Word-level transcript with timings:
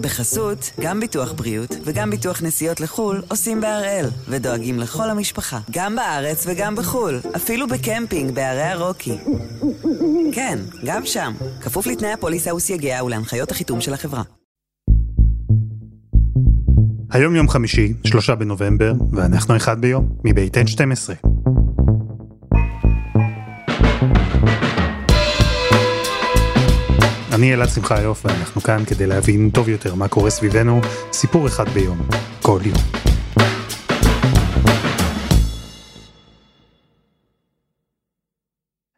בחסות, 0.00 0.70
גם 0.80 1.00
ביטוח 1.00 1.32
בריאות 1.32 1.76
וגם 1.84 2.10
ביטוח 2.10 2.42
נסיעות 2.42 2.80
לחו"ל 2.80 3.22
עושים 3.28 3.60
בהראל, 3.60 4.06
ודואגים 4.28 4.78
לכל 4.78 5.10
המשפחה, 5.10 5.58
גם 5.70 5.96
בארץ 5.96 6.44
וגם 6.46 6.76
בחו"ל, 6.76 7.20
אפילו 7.36 7.66
בקמפינג 7.68 8.34
בערי 8.34 8.62
הרוקי. 8.62 9.18
כן, 10.32 10.58
גם 10.84 11.06
שם, 11.06 11.32
כפוף 11.60 11.86
לתנאי 11.86 12.12
הפוליסה 12.12 12.54
וסייגיה 12.54 13.04
ולהנחיות 13.04 13.50
החיתום 13.50 13.80
של 13.80 13.94
החברה. 13.94 14.22
היום 17.12 17.36
יום 17.36 17.48
חמישי, 17.48 17.92
שלושה 18.04 18.34
בנובמבר, 18.34 18.92
ואנחנו 19.12 19.56
אחד 19.56 19.80
ביום, 19.80 20.08
מבית 20.24 20.56
N12. 20.56 21.26
אני 27.40 27.54
אלעד 27.54 27.68
שמחיוף 27.68 28.24
ואנחנו 28.24 28.60
כאן 28.60 28.84
כדי 28.84 29.06
להבין 29.06 29.50
טוב 29.50 29.68
יותר 29.68 29.94
מה 29.94 30.08
קורה 30.08 30.30
סביבנו, 30.30 30.80
סיפור 31.12 31.46
אחד 31.46 31.68
ביום, 31.68 31.98
כל 32.42 32.60
יום. 32.64 32.76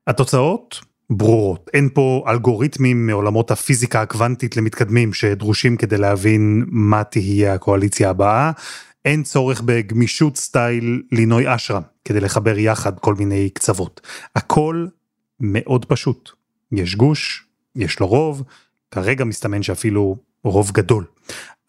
התוצאות 0.07 0.81
ברורות, 1.11 1.71
אין 1.75 1.89
פה 1.95 2.25
אלגוריתמים 2.29 3.07
מעולמות 3.07 3.51
הפיזיקה 3.51 4.03
הקוונטית 4.03 4.57
למתקדמים 4.57 5.13
שדרושים 5.13 5.77
כדי 5.77 5.99
להבין 5.99 6.65
מה 6.69 7.05
תהיה 7.05 7.55
הקואליציה 7.55 8.11
הבאה, 8.11 8.51
אין 9.05 9.23
צורך 9.23 9.61
בגמישות 9.61 10.37
סטייל 10.37 11.03
לינוי 11.13 11.55
אשרם 11.55 11.83
כדי 12.05 12.21
לחבר 12.21 12.59
יחד 12.59 12.99
כל 12.99 13.15
מיני 13.15 13.51
קצוות. 13.51 14.01
הכל 14.37 14.87
מאוד 15.41 15.85
פשוט, 15.85 16.31
יש 16.73 16.97
גוש, 16.97 17.52
יש 17.77 18.01
לו 18.01 18.07
רוב, 18.07 18.43
כרגע 18.91 19.25
מסתמן 19.25 19.63
שאפילו 19.63 20.17
רוב 20.45 20.71
גדול. 20.71 21.05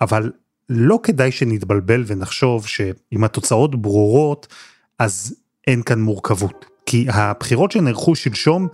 אבל 0.01 0.31
לא 0.69 0.99
כדאי 1.03 1.31
שנתבלבל 1.31 2.03
ונחשוב 2.07 2.67
שאם 2.67 3.23
התוצאות 3.23 3.81
ברורות, 3.81 4.47
אז 4.99 5.35
אין 5.67 5.81
כאן 5.81 6.01
מורכבות. 6.01 6.65
כי 6.85 7.05
הבחירות 7.09 7.71
שנערכו 7.71 8.15
שלשום 8.15 8.67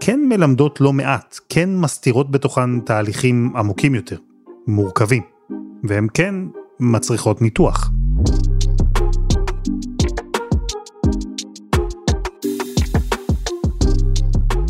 כן 0.00 0.20
מלמדות 0.28 0.80
לא 0.80 0.92
מעט, 0.92 1.40
כן 1.48 1.76
מסתירות 1.76 2.30
בתוכן 2.30 2.80
תהליכים 2.80 3.56
עמוקים 3.56 3.94
יותר, 3.94 4.16
מורכבים, 4.66 5.22
והן 5.84 6.06
כן 6.14 6.34
מצריכות 6.80 7.42
ניתוח. 7.42 7.90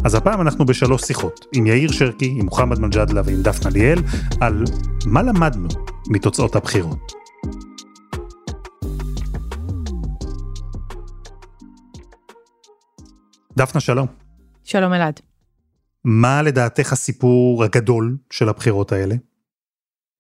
אז 0.04 0.14
הפעם 0.14 0.40
אנחנו 0.40 0.64
בשלוש 0.64 1.02
שיחות, 1.02 1.46
עם 1.54 1.66
יאיר 1.66 1.92
שרקי, 1.92 2.34
עם 2.38 2.44
מוחמד 2.44 2.78
מג'אדלה 2.80 3.22
ועם 3.24 3.42
דפנה 3.42 3.70
ליאל, 3.70 3.98
על 4.40 4.64
מה 5.06 5.22
למדנו 5.22 5.68
מתוצאות 6.10 6.56
הבחירות. 6.56 7.12
דפנה, 13.56 13.80
שלום. 13.80 14.06
שלום 14.64 14.92
אלעד. 14.92 15.20
מה 16.04 16.42
לדעתך 16.42 16.92
הסיפור 16.92 17.64
הגדול 17.64 18.16
של 18.30 18.48
הבחירות 18.48 18.92
האלה? 18.92 19.14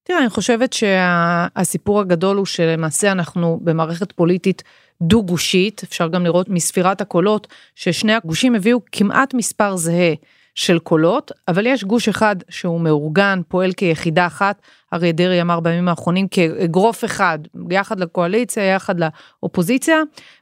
תראה, 0.02 0.18
אני 0.18 0.28
חושבת 0.28 0.72
שהסיפור 0.72 2.00
הגדול 2.00 2.36
הוא 2.36 2.46
שלמעשה 2.46 3.12
אנחנו 3.12 3.60
במערכת 3.62 4.12
פוליטית 4.12 4.62
דו-גושית, 5.02 5.82
אפשר 5.84 6.08
גם 6.08 6.24
לראות 6.24 6.48
מספירת 6.48 7.00
הקולות, 7.00 7.46
ששני 7.74 8.14
הגושים 8.14 8.54
הביאו 8.54 8.80
כמעט 8.92 9.34
מספר 9.34 9.76
זהה 9.76 10.14
של 10.54 10.78
קולות, 10.78 11.32
אבל 11.48 11.66
יש 11.66 11.84
גוש 11.84 12.08
אחד 12.08 12.36
שהוא 12.48 12.80
מאורגן, 12.80 13.40
פועל 13.48 13.72
כיחידה 13.72 14.26
אחת, 14.26 14.62
אריה 14.92 15.12
דרעי 15.12 15.40
אמר 15.42 15.60
בימים 15.60 15.88
האחרונים 15.88 16.28
כאגרוף 16.28 17.04
אחד, 17.04 17.38
יחד 17.70 18.00
לקואליציה, 18.00 18.64
יחד 18.64 18.94
לאופוזיציה, 19.00 19.96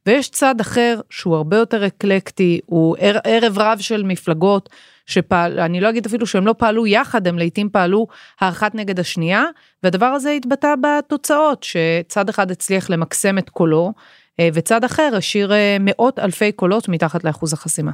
ויש 0.06 0.28
צד 0.28 0.60
אחר 0.60 1.00
שהוא 1.10 1.36
הרבה 1.36 1.56
יותר 1.56 1.86
אקלקטי, 1.86 2.60
הוא 2.66 2.96
ערב 3.24 3.58
רב 3.58 3.78
של 3.78 4.02
מפלגות, 4.02 4.68
שפעל, 5.08 5.60
אני 5.60 5.80
לא 5.80 5.90
אגיד 5.90 6.06
אפילו 6.06 6.26
שהם 6.26 6.46
לא 6.46 6.54
פעלו 6.58 6.86
יחד, 6.86 7.26
הם 7.26 7.38
לעיתים 7.38 7.70
פעלו 7.70 8.06
האחת 8.40 8.74
נגד 8.74 9.00
השנייה, 9.00 9.44
והדבר 9.82 10.06
הזה 10.06 10.30
התבטא 10.30 10.74
בתוצאות, 10.80 11.62
שצד 11.62 12.28
אחד 12.28 12.50
הצליח 12.50 12.90
למקסם 12.90 13.38
את 13.38 13.50
קולו, 13.50 13.92
אה, 14.40 14.48
וצד 14.54 14.84
אחר 14.84 15.10
השאיר 15.16 15.52
אה, 15.52 15.76
מאות 15.80 16.18
אלפי 16.18 16.52
קולות 16.52 16.88
מתחת 16.88 17.24
לאחוז 17.24 17.52
החסימה. 17.52 17.92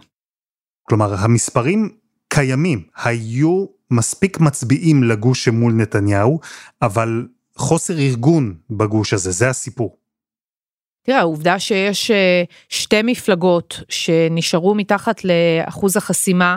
כלומר, 0.82 1.14
המספרים 1.14 1.90
קיימים, 2.28 2.82
היו 3.04 3.66
מספיק 3.90 4.40
מצביעים 4.40 5.02
לגוש 5.02 5.44
שמול 5.44 5.72
נתניהו, 5.72 6.40
אבל 6.82 7.26
חוסר 7.56 7.98
ארגון 7.98 8.54
בגוש 8.70 9.12
הזה, 9.12 9.30
זה 9.30 9.48
הסיפור. 9.48 9.96
תראה, 11.06 11.18
העובדה 11.18 11.58
שיש 11.58 12.10
אה, 12.10 12.42
שתי 12.68 13.02
מפלגות 13.02 13.80
שנשארו 13.88 14.74
מתחת 14.74 15.20
לאחוז 15.24 15.96
החסימה, 15.96 16.56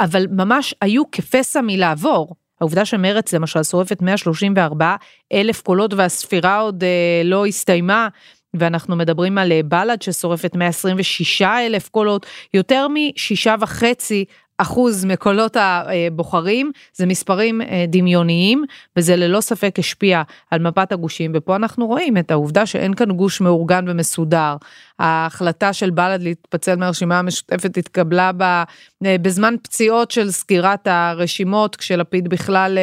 אבל 0.00 0.26
ממש 0.30 0.74
היו 0.80 1.10
כפסע 1.12 1.60
מלעבור. 1.60 2.34
העובדה 2.60 2.84
שמרץ 2.84 3.32
למשל 3.32 3.62
שורפת 3.62 4.02
134 4.02 4.96
אלף 5.32 5.62
קולות 5.62 5.94
והספירה 5.94 6.58
עוד 6.58 6.84
אה, 6.84 7.22
לא 7.24 7.46
הסתיימה, 7.46 8.08
ואנחנו 8.54 8.96
מדברים 8.96 9.38
על 9.38 9.52
אה, 9.52 9.60
בל"ד 9.64 10.02
ששורפת 10.02 10.56
126 10.56 11.42
אלף 11.42 11.88
קולות, 11.88 12.26
יותר 12.54 12.86
משישה 12.94 13.54
וחצי 13.60 14.24
אחוז 14.58 15.04
מקולות 15.04 15.56
הבוחרים, 15.60 16.72
זה 16.92 17.06
מספרים 17.06 17.62
אה, 17.62 17.84
דמיוניים, 17.88 18.64
וזה 18.96 19.16
ללא 19.16 19.40
ספק 19.40 19.78
השפיע 19.78 20.22
על 20.50 20.62
מפת 20.62 20.92
הגושים, 20.92 21.32
ופה 21.34 21.56
אנחנו 21.56 21.86
רואים 21.86 22.16
את 22.16 22.30
העובדה 22.30 22.66
שאין 22.66 22.94
כאן 22.94 23.12
גוש 23.12 23.40
מאורגן 23.40 23.84
ומסודר. 23.88 24.56
ההחלטה 24.98 25.72
של 25.72 25.90
בל"ד 25.90 26.22
להתפצל 26.22 26.76
מהרשימה 26.76 27.18
המשותפת 27.18 27.76
התקבלה 27.76 28.30
אה, 28.40 29.16
בזמן 29.22 29.54
פציעות 29.62 30.10
של 30.10 30.30
סגירת 30.30 30.86
הרשימות, 30.86 31.76
כשלפיד 31.76 32.28
בכלל 32.28 32.78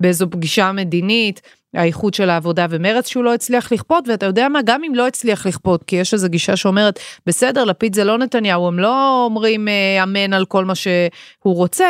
באיזו 0.00 0.30
פגישה 0.30 0.72
מדינית. 0.72 1.40
האיחוד 1.74 2.14
של 2.14 2.30
העבודה 2.30 2.66
ומרץ 2.70 3.08
שהוא 3.08 3.24
לא 3.24 3.34
הצליח 3.34 3.72
לכפות, 3.72 4.08
ואתה 4.08 4.26
יודע 4.26 4.48
מה, 4.48 4.60
גם 4.64 4.84
אם 4.84 4.94
לא 4.94 5.06
הצליח 5.06 5.46
לכפות, 5.46 5.84
כי 5.84 5.96
יש 5.96 6.14
איזו 6.14 6.28
גישה 6.28 6.56
שאומרת, 6.56 6.98
בסדר, 7.26 7.64
לפיד 7.64 7.94
זה 7.94 8.04
לא 8.04 8.18
נתניהו, 8.18 8.68
הם 8.68 8.78
לא 8.78 9.24
אומרים 9.24 9.68
אה, 9.68 10.02
אמן 10.02 10.32
על 10.32 10.44
כל 10.44 10.64
מה 10.64 10.74
שהוא 10.74 11.10
רוצה, 11.42 11.88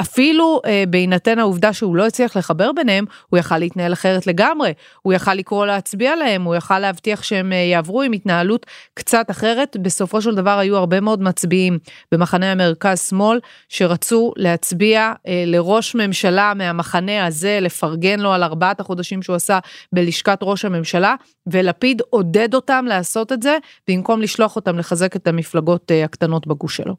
אפילו 0.00 0.60
אה, 0.66 0.84
בהינתן 0.88 1.38
העובדה 1.38 1.72
שהוא 1.72 1.96
לא 1.96 2.06
הצליח 2.06 2.36
לחבר 2.36 2.72
ביניהם, 2.72 3.04
הוא 3.28 3.38
יכל 3.38 3.58
להתנהל 3.58 3.92
אחרת 3.92 4.26
לגמרי. 4.26 4.72
הוא 5.02 5.12
יכל 5.12 5.34
לקרוא 5.34 5.66
להצביע 5.66 6.16
להם, 6.16 6.42
הוא 6.42 6.54
יכל 6.54 6.78
להבטיח 6.78 7.22
שהם 7.22 7.52
אה, 7.52 7.56
יעברו 7.56 8.02
עם 8.02 8.12
התנהלות 8.12 8.66
קצת 8.94 9.30
אחרת. 9.30 9.76
בסופו 9.82 10.22
של 10.22 10.34
דבר 10.34 10.58
היו 10.58 10.76
הרבה 10.76 11.00
מאוד 11.00 11.22
מצביעים 11.22 11.78
במחנה 12.12 12.52
המרכז-שמאל, 12.52 13.40
שרצו 13.68 14.32
להצביע 14.36 15.12
אה, 15.26 15.44
לראש 15.46 15.94
ממשלה 15.94 16.52
מהמחנה 16.56 17.26
הזה, 17.26 17.58
לפרגן 17.60 18.20
לו 18.20 18.32
על 18.32 18.42
ארבעת 18.42 18.80
החודשים 18.80 19.22
שהוא 19.22 19.36
עשה 19.36 19.58
בלשכת 19.92 20.38
ראש 20.42 20.64
הממשלה, 20.64 21.14
ולפיד 21.46 22.02
עודד 22.10 22.54
אותם 22.54 22.84
לעשות 22.88 23.32
את 23.32 23.42
זה, 23.42 23.56
במקום 23.88 24.22
לשלוח 24.22 24.56
אותם 24.56 24.78
לחזק 24.78 25.16
את 25.16 25.26
המפלגות 25.26 25.90
אה, 25.90 26.04
הקטנות 26.04 26.46
בגוש 26.46 26.76
שלו. 26.76 26.96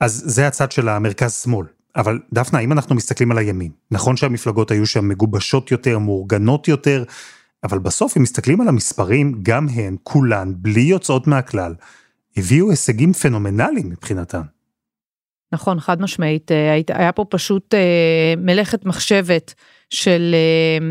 אז 0.00 0.22
זה 0.26 0.46
הצד 0.46 0.72
של 0.72 0.88
המרכז-שמאל. 0.88 1.77
אבל 1.96 2.18
דפנה, 2.32 2.58
אם 2.58 2.72
אנחנו 2.72 2.94
מסתכלים 2.94 3.30
על 3.30 3.38
הימין, 3.38 3.72
נכון 3.90 4.16
שהמפלגות 4.16 4.70
היו 4.70 4.86
שם 4.86 5.08
מגובשות 5.08 5.70
יותר, 5.70 5.98
מאורגנות 5.98 6.68
יותר, 6.68 7.04
אבל 7.64 7.78
בסוף 7.78 8.16
אם 8.16 8.22
מסתכלים 8.22 8.60
על 8.60 8.68
המספרים, 8.68 9.40
גם 9.42 9.66
הן, 9.68 9.96
כולן, 10.02 10.52
בלי 10.56 10.80
יוצאות 10.80 11.26
מהכלל, 11.26 11.74
הביאו 12.36 12.70
הישגים 12.70 13.12
פנומנליים 13.12 13.88
מבחינתן. 13.88 14.42
נכון, 15.52 15.80
חד 15.80 16.00
משמעית, 16.00 16.52
אה, 16.52 16.80
היה 16.88 17.12
פה 17.12 17.24
פשוט 17.30 17.74
אה, 17.74 18.34
מלאכת 18.36 18.84
מחשבת 18.84 19.54
של 19.90 20.34
אה, 20.34 20.88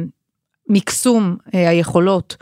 מקסום 0.70 1.38
היכולות 1.54 2.38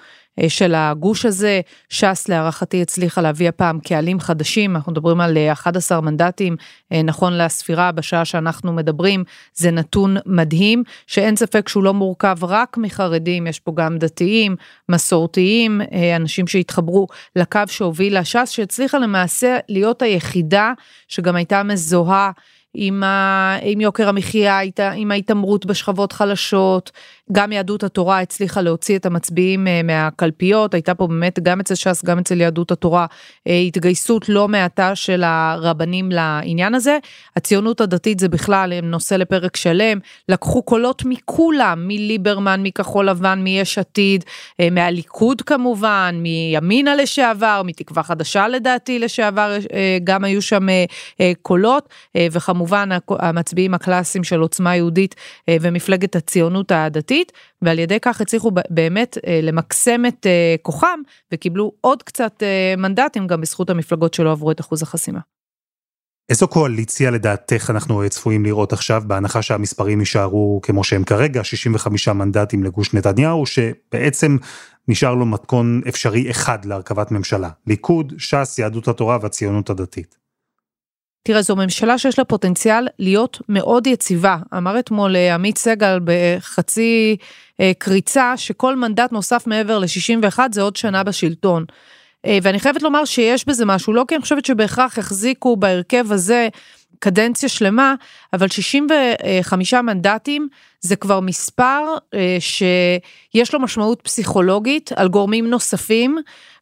של 0.47 0.75
הגוש 0.75 1.25
הזה. 1.25 1.61
ש"ס 1.89 2.27
להערכתי 2.29 2.81
הצליחה 2.81 3.21
להביא 3.21 3.49
הפעם 3.49 3.79
קהלים 3.79 4.19
חדשים, 4.19 4.75
אנחנו 4.75 4.91
מדברים 4.91 5.21
על 5.21 5.37
11 5.37 5.97
אה, 5.97 6.01
מנדטים, 6.01 6.55
אה, 6.91 7.01
נכון 7.01 7.37
לספירה 7.37 7.91
בשעה 7.91 8.25
שאנחנו 8.25 8.73
מדברים, 8.73 9.23
זה 9.53 9.71
נתון 9.71 10.17
מדהים, 10.25 10.83
שאין 11.07 11.35
ספק 11.35 11.69
שהוא 11.69 11.83
לא 11.83 11.93
מורכב 11.93 12.37
רק 12.41 12.77
מחרדים, 12.77 13.47
יש 13.47 13.59
פה 13.59 13.71
גם 13.75 13.97
דתיים, 13.97 14.55
מסורתיים, 14.89 15.81
אנשים 16.15 16.47
שהתחברו 16.47 17.07
לקו 17.35 17.59
שהוביל 17.67 18.19
לש"ס, 18.19 18.49
שהצליחה 18.49 18.97
למעשה 18.97 19.57
להיות 19.69 20.01
היחידה 20.01 20.73
שגם 21.07 21.35
הייתה 21.35 21.63
מזוהה 21.63 22.31
עם, 22.75 23.03
ה, 23.03 23.57
עם 23.61 23.81
יוקר 23.81 24.09
המחיה, 24.09 24.59
עם 24.95 25.11
ההתעמרות 25.11 25.65
בשכבות 25.65 26.11
חלשות. 26.11 26.91
גם 27.31 27.51
יהדות 27.51 27.83
התורה 27.83 28.21
הצליחה 28.21 28.61
להוציא 28.61 28.97
את 28.97 29.05
המצביעים 29.05 29.67
אה, 29.67 29.81
מהקלפיות, 29.83 30.73
הייתה 30.73 30.95
פה 30.95 31.07
באמת 31.07 31.39
גם 31.39 31.59
אצל 31.59 31.75
ש"ס, 31.75 32.05
גם 32.05 32.19
אצל 32.19 32.41
יהדות 32.41 32.71
התורה, 32.71 33.05
אה, 33.47 33.57
התגייסות 33.57 34.29
לא 34.29 34.47
מעטה 34.47 34.95
של 34.95 35.23
הרבנים 35.25 36.11
לעניין 36.11 36.75
הזה. 36.75 36.97
הציונות 37.35 37.81
הדתית 37.81 38.19
זה 38.19 38.29
בכלל 38.29 38.79
נושא 38.83 39.15
לפרק 39.15 39.55
שלם, 39.55 39.99
לקחו 40.29 40.63
קולות 40.63 41.03
מכולם, 41.05 41.83
מליברמן, 41.87 42.63
מכחול 42.63 43.09
לבן, 43.09 43.39
מיש 43.43 43.77
עתיד, 43.77 44.23
אה, 44.59 44.69
מהליכוד 44.71 45.41
כמובן, 45.41 46.15
מימינה 46.21 46.95
לשעבר, 46.95 47.61
מתקווה 47.65 48.03
חדשה 48.03 48.47
לדעתי 48.47 48.99
לשעבר, 48.99 49.57
גם 50.03 50.23
היו 50.23 50.41
שם 50.41 50.67
קולות, 51.41 51.89
וכמובן 52.31 52.64
המצביעים 53.19 53.73
הקלאסיים 53.73 54.23
של 54.23 54.39
עוצמה 54.39 54.75
יהודית 54.75 55.15
ומפלגת 55.49 56.15
הציונות 56.15 56.71
הדתית. 56.71 57.31
ועל 57.61 57.79
ידי 57.79 57.97
כך 58.01 58.21
הצליחו 58.21 58.51
באמת 58.69 59.17
אה, 59.27 59.39
למקסם 59.43 60.05
את 60.07 60.25
אה, 60.25 60.55
כוחם, 60.61 60.99
וקיבלו 61.31 61.71
עוד 61.81 62.03
קצת 62.03 62.43
אה, 62.43 62.73
מנדטים 62.77 63.27
גם 63.27 63.41
בזכות 63.41 63.69
המפלגות 63.69 64.13
שלא 64.13 64.31
עברו 64.31 64.51
את 64.51 64.59
אחוז 64.59 64.83
החסימה. 64.83 65.19
איזו 66.29 66.47
קואליציה 66.47 67.11
לדעתך 67.11 67.69
אנחנו 67.69 68.03
צפויים 68.09 68.45
לראות 68.45 68.73
עכשיו, 68.73 69.03
בהנחה 69.07 69.41
שהמספרים 69.41 69.99
יישארו 69.99 70.59
כמו 70.63 70.83
שהם 70.83 71.03
כרגע, 71.03 71.43
65 71.43 72.07
מנדטים 72.07 72.63
לגוש 72.63 72.93
נתניהו, 72.93 73.45
שבעצם 73.45 74.37
נשאר 74.87 75.13
לו 75.13 75.25
מתכון 75.25 75.81
אפשרי 75.87 76.31
אחד 76.31 76.65
להרכבת 76.65 77.11
ממשלה, 77.11 77.49
ליכוד, 77.67 78.13
ש"ס, 78.17 78.59
יהדות 78.59 78.87
התורה 78.87 79.17
והציונות 79.21 79.69
הדתית. 79.69 80.24
תראה, 81.27 81.41
זו 81.41 81.55
ממשלה 81.55 81.97
שיש 81.97 82.19
לה 82.19 82.25
פוטנציאל 82.25 82.87
להיות 82.99 83.41
מאוד 83.49 83.87
יציבה. 83.87 84.37
אמר 84.57 84.79
אתמול 84.79 85.15
אה, 85.15 85.35
עמית 85.35 85.57
סגל 85.57 85.99
בחצי 86.03 87.17
אה, 87.59 87.71
קריצה, 87.77 88.37
שכל 88.37 88.75
מנדט 88.75 89.11
נוסף 89.11 89.47
מעבר 89.47 89.79
ל-61 89.79 90.39
זה 90.51 90.61
עוד 90.61 90.75
שנה 90.75 91.03
בשלטון. 91.03 91.65
אה, 92.25 92.37
ואני 92.41 92.59
חייבת 92.59 92.81
לומר 92.81 93.05
שיש 93.05 93.47
בזה 93.47 93.65
משהו, 93.65 93.93
לא 93.93 94.05
כי 94.07 94.15
אני 94.15 94.21
חושבת 94.21 94.45
שבהכרח 94.45 94.97
החזיקו 94.97 95.55
בהרכב 95.55 96.11
הזה 96.11 96.47
קדנציה 96.99 97.49
שלמה, 97.49 97.95
אבל 98.33 98.47
65 98.47 99.73
מנדטים 99.73 100.47
זה 100.81 100.95
כבר 100.95 101.19
מספר 101.19 101.83
שיש 102.39 103.53
לו 103.53 103.59
משמעות 103.59 104.01
פסיכולוגית 104.01 104.91
על 104.95 105.07
גורמים 105.07 105.49
נוספים. 105.49 106.17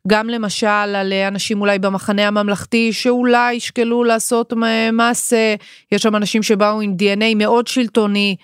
גם 0.07 0.29
למשל 0.29 0.67
על 0.67 1.13
אנשים 1.13 1.61
אולי 1.61 1.79
במחנה 1.79 2.27
הממלכתי 2.27 2.93
שאולי 2.93 3.53
ישקלו 3.53 4.03
לעשות 4.03 4.53
מעשה, 4.93 5.55
יש 5.91 6.01
שם 6.01 6.15
אנשים 6.15 6.43
שבאו 6.43 6.81
עם 6.81 6.95
DNA 6.99 7.35
מאוד 7.35 7.67
שלטוני. 7.67 8.35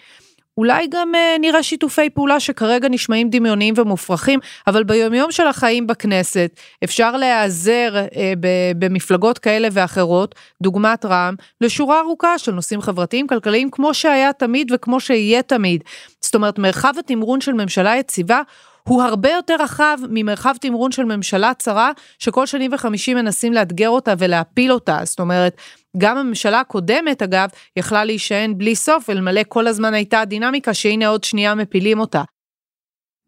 אולי 0.59 0.87
גם 0.91 1.15
אה, 1.15 1.35
נראה 1.39 1.63
שיתופי 1.63 2.09
פעולה 2.09 2.39
שכרגע 2.39 2.89
נשמעים 2.89 3.29
דמיוניים 3.29 3.73
ומופרכים, 3.77 4.39
אבל 4.67 4.83
ביומיום 4.83 5.31
של 5.31 5.47
החיים 5.47 5.87
בכנסת 5.87 6.51
אפשר 6.83 7.17
להיעזר 7.17 7.95
אה, 7.95 8.33
במפלגות 8.79 9.37
כאלה 9.37 9.67
ואחרות, 9.71 10.35
דוגמת 10.61 11.05
רע"מ, 11.05 11.35
לשורה 11.61 11.99
ארוכה 11.99 12.37
של 12.37 12.51
נושאים 12.51 12.81
חברתיים 12.81 13.27
כלכליים 13.27 13.69
כמו 13.71 13.93
שהיה 13.93 14.33
תמיד 14.33 14.71
וכמו 14.71 14.99
שיהיה 14.99 15.41
תמיד. 15.41 15.83
זאת 16.21 16.35
אומרת, 16.35 16.59
מרחב 16.59 16.93
התמרון 16.99 17.41
של 17.41 17.53
ממשלה 17.53 17.97
יציבה 17.97 18.41
הוא 18.89 19.01
הרבה 19.01 19.29
יותר 19.29 19.55
רחב 19.59 19.97
ממרחב 20.09 20.53
תמרון 20.61 20.91
של 20.91 21.05
ממשלה 21.05 21.51
צרה, 21.53 21.91
שכל 22.19 22.45
שני 22.45 22.69
וחמישי 22.71 23.13
מנסים 23.13 23.53
לאתגר 23.53 23.89
אותה 23.89 24.13
ולהפיל 24.17 24.71
אותה. 24.71 24.99
זאת 25.03 25.19
אומרת, 25.19 25.57
גם 25.97 26.17
הממשלה 26.17 26.59
הקודמת, 26.59 27.21
אגב, 27.21 27.49
יכלה 27.77 28.05
להישען 28.05 28.57
בלי 28.57 28.75
סוף, 28.75 29.09
אלמלא 29.09 29.41
כל 29.47 29.67
הזמן 29.67 29.93
הייתה 29.93 30.21
הדינמיקה 30.21 30.73
שהנה 30.73 31.07
עוד 31.07 31.23
שנייה 31.23 31.55
מפילים 31.55 31.99
אותה. 31.99 32.23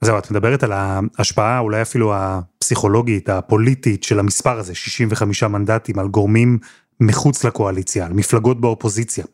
זהו, 0.04 0.18
את 0.18 0.32
מדברת 0.32 0.64
על 0.64 0.72
ההשפעה 0.72 1.60
אולי 1.60 1.82
אפילו 1.82 2.14
הפסיכולוגית, 2.16 3.30
הפוליטית 3.30 4.04
של 4.04 4.20
המספר 4.20 4.60
הזה, 4.60 4.76
65 4.76 5.44
מנדטים, 5.44 6.00
על 6.00 6.08
גורמים 6.08 6.60
מחוץ 7.00 7.44
לקואליציה, 7.44 8.06
על 8.06 8.14
מפלגות 8.14 8.62
באופוזיציה. 8.62 9.26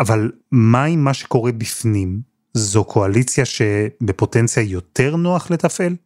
אבל 0.00 0.30
מה 0.52 0.84
עם 0.84 1.04
מה 1.04 1.14
שקורה 1.14 1.52
בפנים? 1.52 2.29
זו 2.54 2.84
קואליציה 2.84 3.44
שבפוטנציה 3.44 4.62
יותר 4.62 5.16
נוח 5.16 5.50
לתפעל? 5.50 5.96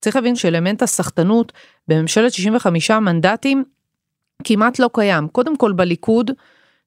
צריך 0.00 0.16
להבין 0.16 0.36
שאלמנט 0.36 0.82
הסחטנות 0.82 1.52
בממשלת 1.88 2.32
65 2.32 2.90
מנדטים 2.90 3.64
כמעט 4.44 4.78
לא 4.78 4.90
קיים. 4.92 5.28
קודם 5.28 5.56
כל 5.56 5.72
בליכוד, 5.72 6.30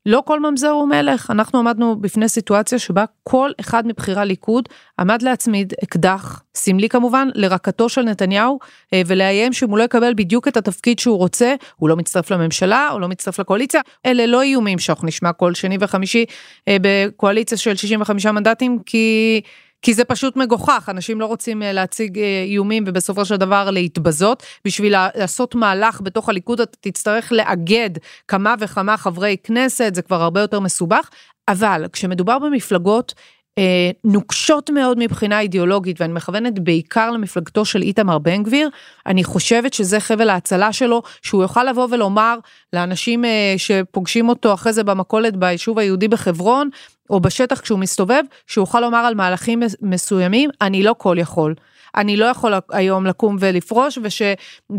לא 0.06 0.24
כל 0.26 0.40
ממזר 0.40 0.70
הוא 0.70 0.88
מלך. 0.88 1.32
אנחנו 1.32 1.60
עמדנו 1.60 1.96
בפני 1.96 2.30
סיטואציה 2.30 2.80
שבה 2.80 3.06
כל 3.24 3.52
אחד 3.60 3.88
מבכירי 3.88 4.22
הליכוד 4.22 4.70
עמד 5.00 5.22
להצמיד 5.22 5.74
אקדח, 5.84 6.44
סמלי 6.56 6.90
כמובן, 6.90 7.28
לרקתו 7.36 7.90
של 7.90 8.02
נתניהו, 8.02 8.60
אה, 8.94 9.02
ולאיים 9.08 9.54
שאם 9.54 9.70
הוא 9.70 9.78
לא 9.78 9.84
יקבל 9.84 10.14
בדיוק 10.14 10.48
את 10.48 10.58
התפקיד 10.58 11.00
שהוא 11.00 11.18
רוצה, 11.18 11.56
הוא 11.76 11.90
לא 11.90 11.96
מצטרף 11.96 12.32
לממשלה, 12.32 12.88
הוא 12.88 13.02
לא 13.02 13.08
מצטרף 13.08 13.40
לקואליציה. 13.40 13.82
אלה 14.06 14.26
לא 14.26 14.42
איומים 14.42 14.80
שאנחנו 14.80 15.08
נשמע 15.08 15.34
כל 15.34 15.54
שני 15.54 15.78
וחמישי 15.80 16.26
אה, 16.68 16.78
בקואליציה 16.82 17.58
של 17.58 17.76
65 17.76 18.26
מנדטים, 18.26 18.80
כי... 18.86 19.42
כי 19.82 19.94
זה 19.94 20.04
פשוט 20.04 20.36
מגוחך, 20.36 20.90
אנשים 20.90 21.22
לא 21.22 21.26
רוצים 21.26 21.64
אה, 21.64 21.74
להציג 21.74 22.20
אה, 22.20 22.44
איומים 22.46 22.84
ובסופו 22.88 23.26
של 23.26 23.36
דבר 23.36 23.70
להתבזות. 23.72 24.44
בשביל 24.66 24.96
לעשות 25.16 25.56
מהלך 25.56 26.02
בתוך 26.02 26.30
הליכוד 26.30 26.62
אתה 26.62 26.78
תצטרך 26.82 27.32
לאגד 27.32 27.90
כמה 28.28 28.56
וכמה 28.60 28.98
חברי 28.98 29.36
כנסת, 29.44 29.96
זה 29.96 30.02
כבר 30.02 30.22
הרבה 30.22 30.42
יותר 30.42 30.60
מסובך, 30.60 31.10
אבל 31.48 31.86
כשמדובר 31.94 32.40
במפלגות 32.40 33.14
אה, 33.58 33.92
נוקשות 34.04 34.70
מאוד 34.70 35.00
מבחינה 35.00 35.40
אידיאולוגית, 35.40 36.02
ואני 36.02 36.14
מכוונת 36.14 36.60
בעיקר 36.60 37.12
למפלגתו 37.12 37.66
של 37.66 37.82
איתמר 37.82 38.18
בן 38.18 38.44
גביר, 38.44 38.70
אני 39.06 39.24
חושבת 39.24 39.74
שזה 39.74 40.00
חבל 40.00 40.30
ההצלה 40.30 40.74
שלו, 40.74 41.02
שהוא 41.22 41.42
יוכל 41.42 41.64
לבוא 41.64 41.88
ולומר 41.92 42.38
לאנשים 42.74 43.26
אה, 43.26 43.54
שפוגשים 43.58 44.30
אותו 44.30 44.54
אחרי 44.54 44.74
זה 44.74 44.84
במכולת 44.84 45.38
ביישוב 45.38 45.80
היהודי 45.80 46.08
בחברון, 46.08 46.70
או 47.12 47.20
בשטח 47.20 47.60
כשהוא 47.60 47.80
מסתובב, 47.80 48.24
שהוא 48.48 48.62
יוכל 48.62 48.80
לומר 48.80 48.98
על 48.98 49.16
מהלכים 49.16 49.64
מסוימים, 49.82 50.50
אני 50.62 50.84
לא 50.84 50.96
כל 50.98 51.16
יכול. 51.20 51.56
אני 51.96 52.18
לא 52.18 52.26
יכול 52.26 52.54
היום 52.72 53.06
לקום 53.06 53.38
ולפרוש, 53.40 54.00
וש, 54.04 54.22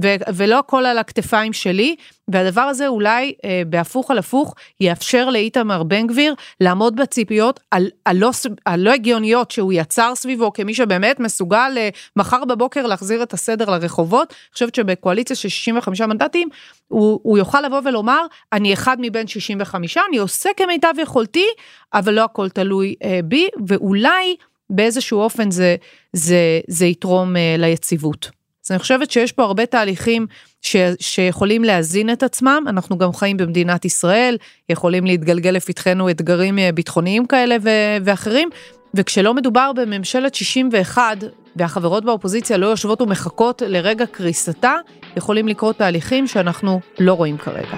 ו, 0.03 0.15
ולא 0.35 0.59
הכל 0.59 0.87
על 0.87 0.99
הכתפיים 0.99 1.53
שלי, 1.53 1.97
והדבר 2.29 2.61
הזה 2.61 2.89
אולי 2.89 3.35
אה, 3.45 3.63
בהפוך 3.67 4.11
על 4.11 4.19
הפוך 4.19 4.55
יאפשר 4.81 5.31
לאיתמר 5.31 5.83
בן 5.83 6.07
גביר 6.07 6.35
לעמוד 6.61 6.97
בציפיות 6.97 7.61
הלא, 7.73 7.89
הלא 8.07 8.31
הלא 8.67 8.91
הגיוניות 8.91 9.51
שהוא 9.51 9.73
יצר 9.73 10.15
סביבו 10.15 10.53
כמי 10.53 10.75
שבאמת 10.75 11.21
מסוגל 11.21 11.73
אה, 11.77 11.89
מחר 12.17 12.45
בבוקר 12.45 12.87
להחזיר 12.87 13.23
את 13.23 13.33
הסדר 13.33 13.71
לרחובות. 13.71 14.29
אני 14.31 14.53
חושבת 14.53 14.75
שבקואליציה 14.75 15.37
של 15.37 15.49
65 15.49 16.01
מנדטים 16.01 16.49
הוא, 16.93 17.21
הוא 17.23 17.39
יוכל 17.39 17.61
לבוא 17.61 17.81
ולומר 17.85 18.27
אני 18.53 18.73
אחד 18.73 18.97
מבין 19.01 19.27
65 19.27 19.99
אני 20.09 20.19
עושה 20.19 20.51
כמיטב 20.57 20.95
יכולתי 21.03 21.47
אבל 21.95 22.15
לא 22.15 22.25
הכל 22.25 22.49
תלוי 22.49 22.95
אה, 23.05 23.21
בי 23.25 23.49
ואולי 23.67 24.37
באיזשהו 24.71 25.21
אופן 25.21 25.51
זה, 25.51 25.77
זה, 26.13 26.61
זה 26.69 26.87
יתרום 26.87 27.37
uh, 27.37 27.39
ליציבות. 27.61 28.31
אז 28.65 28.71
אני 28.71 28.79
חושבת 28.79 29.11
שיש 29.11 29.33
פה 29.33 29.43
הרבה 29.43 29.67
תהליכים 29.67 30.27
ש, 30.63 30.77
שיכולים 31.01 31.65
להזין 31.65 32.13
את 32.13 32.23
עצמם, 32.23 32.65
אנחנו 32.69 32.99
גם 32.99 33.13
חיים 33.13 33.37
במדינת 33.37 33.85
ישראל, 33.85 34.37
יכולים 34.69 35.05
להתגלגל 35.05 35.51
לפתחנו 35.51 36.11
אתגרים 36.11 36.59
uh, 36.59 36.61
ביטחוניים 36.75 37.27
כאלה 37.27 37.57
ו- 37.63 37.97
ואחרים, 38.05 38.49
וכשלא 38.95 39.35
מדובר 39.35 39.73
בממשלת 39.77 40.35
61 40.35 41.17
והחברות 41.57 42.05
באופוזיציה 42.05 42.57
לא 42.57 42.67
יושבות 42.67 43.01
ומחכות 43.01 43.63
לרגע 43.67 44.07
קריסתה, 44.07 44.75
יכולים 45.17 45.49
לקרות 45.49 45.79
תהליכים 45.79 46.27
שאנחנו 46.27 46.81
לא 46.99 47.13
רואים 47.13 47.39
כרגע. 47.39 47.77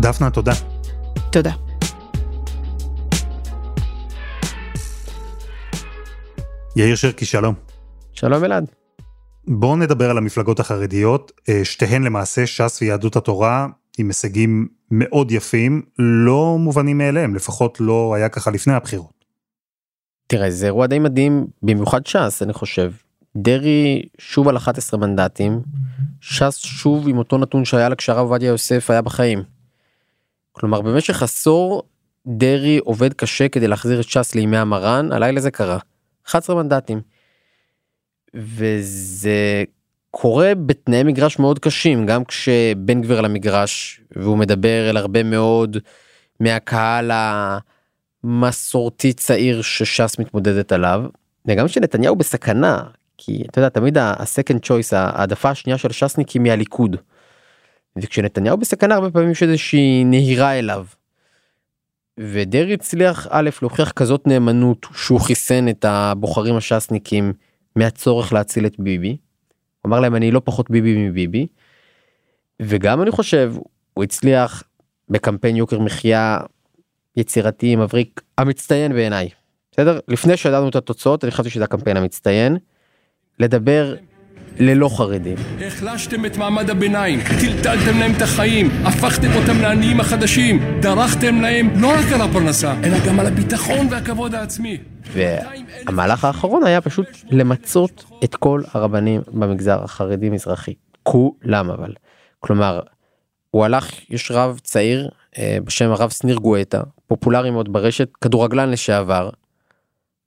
דפנה, 0.00 0.30
תודה. 0.30 0.52
תודה. 1.32 1.52
יאיר 6.76 6.96
שרקי, 6.96 7.24
שלום. 7.24 7.54
שלום 8.12 8.44
אלעד. 8.44 8.70
בואו 9.46 9.76
נדבר 9.76 10.10
על 10.10 10.18
המפלגות 10.18 10.60
החרדיות, 10.60 11.32
אה, 11.48 11.64
שתיהן 11.64 12.02
למעשה 12.02 12.46
ש"ס 12.46 12.82
ויהדות 12.82 13.16
התורה 13.16 13.66
עם 13.98 14.08
הישגים 14.08 14.68
מאוד 14.90 15.32
יפים, 15.32 15.82
לא 15.98 16.56
מובנים 16.58 16.98
מאליהם, 16.98 17.34
לפחות 17.34 17.78
לא 17.80 18.14
היה 18.16 18.28
ככה 18.28 18.50
לפני 18.50 18.74
הבחירות. 18.74 19.17
תראה, 20.30 20.50
זה 20.50 20.66
אירוע 20.66 20.86
די 20.86 20.98
מדהים, 20.98 21.46
במיוחד 21.62 22.06
ש"ס, 22.06 22.42
אני 22.42 22.52
חושב. 22.52 22.92
דרעי 23.36 24.02
שוב 24.18 24.48
על 24.48 24.56
11 24.56 25.00
מנדטים, 25.00 25.60
ש"ס 26.20 26.56
שוב 26.56 27.08
עם 27.08 27.18
אותו 27.18 27.38
נתון 27.38 27.64
שהיה 27.64 27.88
לה 27.88 27.94
כשהרב 27.96 28.18
עובדיה 28.18 28.48
יוסף 28.48 28.90
היה 28.90 29.02
בחיים. 29.02 29.42
כלומר, 30.52 30.80
במשך 30.80 31.22
עשור 31.22 31.82
דרעי 32.26 32.78
עובד 32.78 33.12
קשה 33.12 33.48
כדי 33.48 33.68
להחזיר 33.68 34.00
את 34.00 34.08
ש"ס 34.08 34.34
לימי 34.34 34.56
המרן, 34.56 35.12
הלילה 35.12 35.40
זה 35.40 35.50
קרה. 35.50 35.78
11 36.26 36.56
מנדטים. 36.56 37.00
וזה 38.34 39.64
קורה 40.10 40.52
בתנאי 40.66 41.02
מגרש 41.02 41.38
מאוד 41.38 41.58
קשים 41.58 42.06
גם 42.06 42.24
כשבן 42.24 43.02
גביר 43.02 43.18
על 43.18 43.24
המגרש 43.24 44.00
והוא 44.16 44.38
מדבר 44.38 44.90
אל 44.90 44.96
הרבה 44.96 45.22
מאוד 45.22 45.76
מהקהל 46.40 47.10
המסורתי 48.24 49.12
צעיר 49.12 49.62
שש"ס 49.62 50.18
מתמודדת 50.18 50.72
עליו 50.72 51.04
וגם 51.46 51.68
שנתניהו 51.68 52.16
בסכנה 52.16 52.82
כי 53.18 53.42
אתה 53.50 53.58
יודע 53.58 53.68
תמיד 53.68 53.98
ה-second 53.98 54.58
choice 54.66 54.96
העדפה 54.96 55.50
השנייה 55.50 55.78
של 55.78 55.92
ש"סניקים 55.92 56.44
היא 56.44 56.52
הליכוד. 56.52 56.96
וכשנתניהו 57.96 58.56
בסכנה 58.56 58.94
הרבה 58.94 59.10
פעמים 59.10 59.30
יש 59.30 59.42
איזושהי 59.42 60.04
נהירה 60.04 60.58
אליו. 60.58 60.86
ודרעי 62.20 62.74
הצליח 62.74 63.26
א' 63.30 63.50
להוכיח 63.62 63.92
כזאת 63.92 64.26
נאמנות 64.26 64.86
שהוא 64.94 65.20
חיסן 65.20 65.68
את 65.68 65.84
הבוחרים 65.84 66.56
הש"סניקים 66.56 67.32
מהצורך 67.76 68.32
להציל 68.32 68.66
את 68.66 68.74
ביבי. 68.78 69.08
הוא 69.08 69.88
אמר 69.88 70.00
להם 70.00 70.14
אני 70.14 70.30
לא 70.30 70.40
פחות 70.44 70.70
ביבי 70.70 71.08
מביבי. 71.08 71.46
וגם 72.62 73.02
אני 73.02 73.10
חושב 73.10 73.54
הוא 73.94 74.04
הצליח 74.04 74.62
בקמפיין 75.08 75.56
יוקר 75.56 75.78
מחיה 75.78 76.38
יצירתי 77.18 77.76
מבריק 77.76 78.20
המצטיין 78.38 78.92
בעיניי. 78.92 79.28
בסדר? 79.72 79.98
לפני 80.08 80.36
שידענו 80.36 80.68
את 80.68 80.76
התוצאות 80.76 81.24
אני 81.24 81.30
חשבתי 81.30 81.50
שזה 81.50 81.64
הקמפיין 81.64 81.96
המצטיין. 81.96 82.56
לדבר 83.38 83.94
ללא 84.58 84.88
חרדים. 84.88 85.36
החלשתם 85.66 86.26
את 86.26 86.36
מעמד 86.36 86.70
הביניים, 86.70 87.20
טלטלתם 87.40 87.98
להם 87.98 88.12
את 88.16 88.22
החיים, 88.22 88.70
הפכתם 88.84 89.28
אותם 89.32 89.60
לעניים 89.60 90.00
החדשים, 90.00 90.80
דרכתם 90.80 91.40
להם 91.40 91.80
לא 91.80 91.88
רק 91.88 92.12
על 92.12 92.20
הפרנסה, 92.20 92.74
אלא 92.84 92.96
גם 93.06 93.20
על 93.20 93.26
הביטחון 93.26 93.86
והכבוד 93.90 94.34
העצמי. 94.34 94.78
והמהלך 95.12 96.24
האחרון 96.24 96.64
היה 96.64 96.80
פשוט 96.80 97.06
למצות 97.30 98.04
את 98.24 98.36
כל 98.36 98.62
הרבנים 98.72 99.20
במגזר 99.32 99.84
החרדי 99.84 100.30
מזרחי. 100.30 100.74
כולם 101.02 101.70
אבל. 101.70 101.92
כלומר, 102.40 102.80
הוא 103.50 103.64
הלך, 103.64 103.90
יש 104.10 104.30
רב 104.30 104.60
צעיר 104.62 105.08
אה, 105.38 105.58
בשם 105.64 105.90
הרב 105.90 106.10
שניר 106.10 106.36
גואטה, 106.36 106.82
פופולרי 107.08 107.50
מאוד 107.50 107.72
ברשת, 107.72 108.08
כדורגלן 108.20 108.70
לשעבר. 108.70 109.30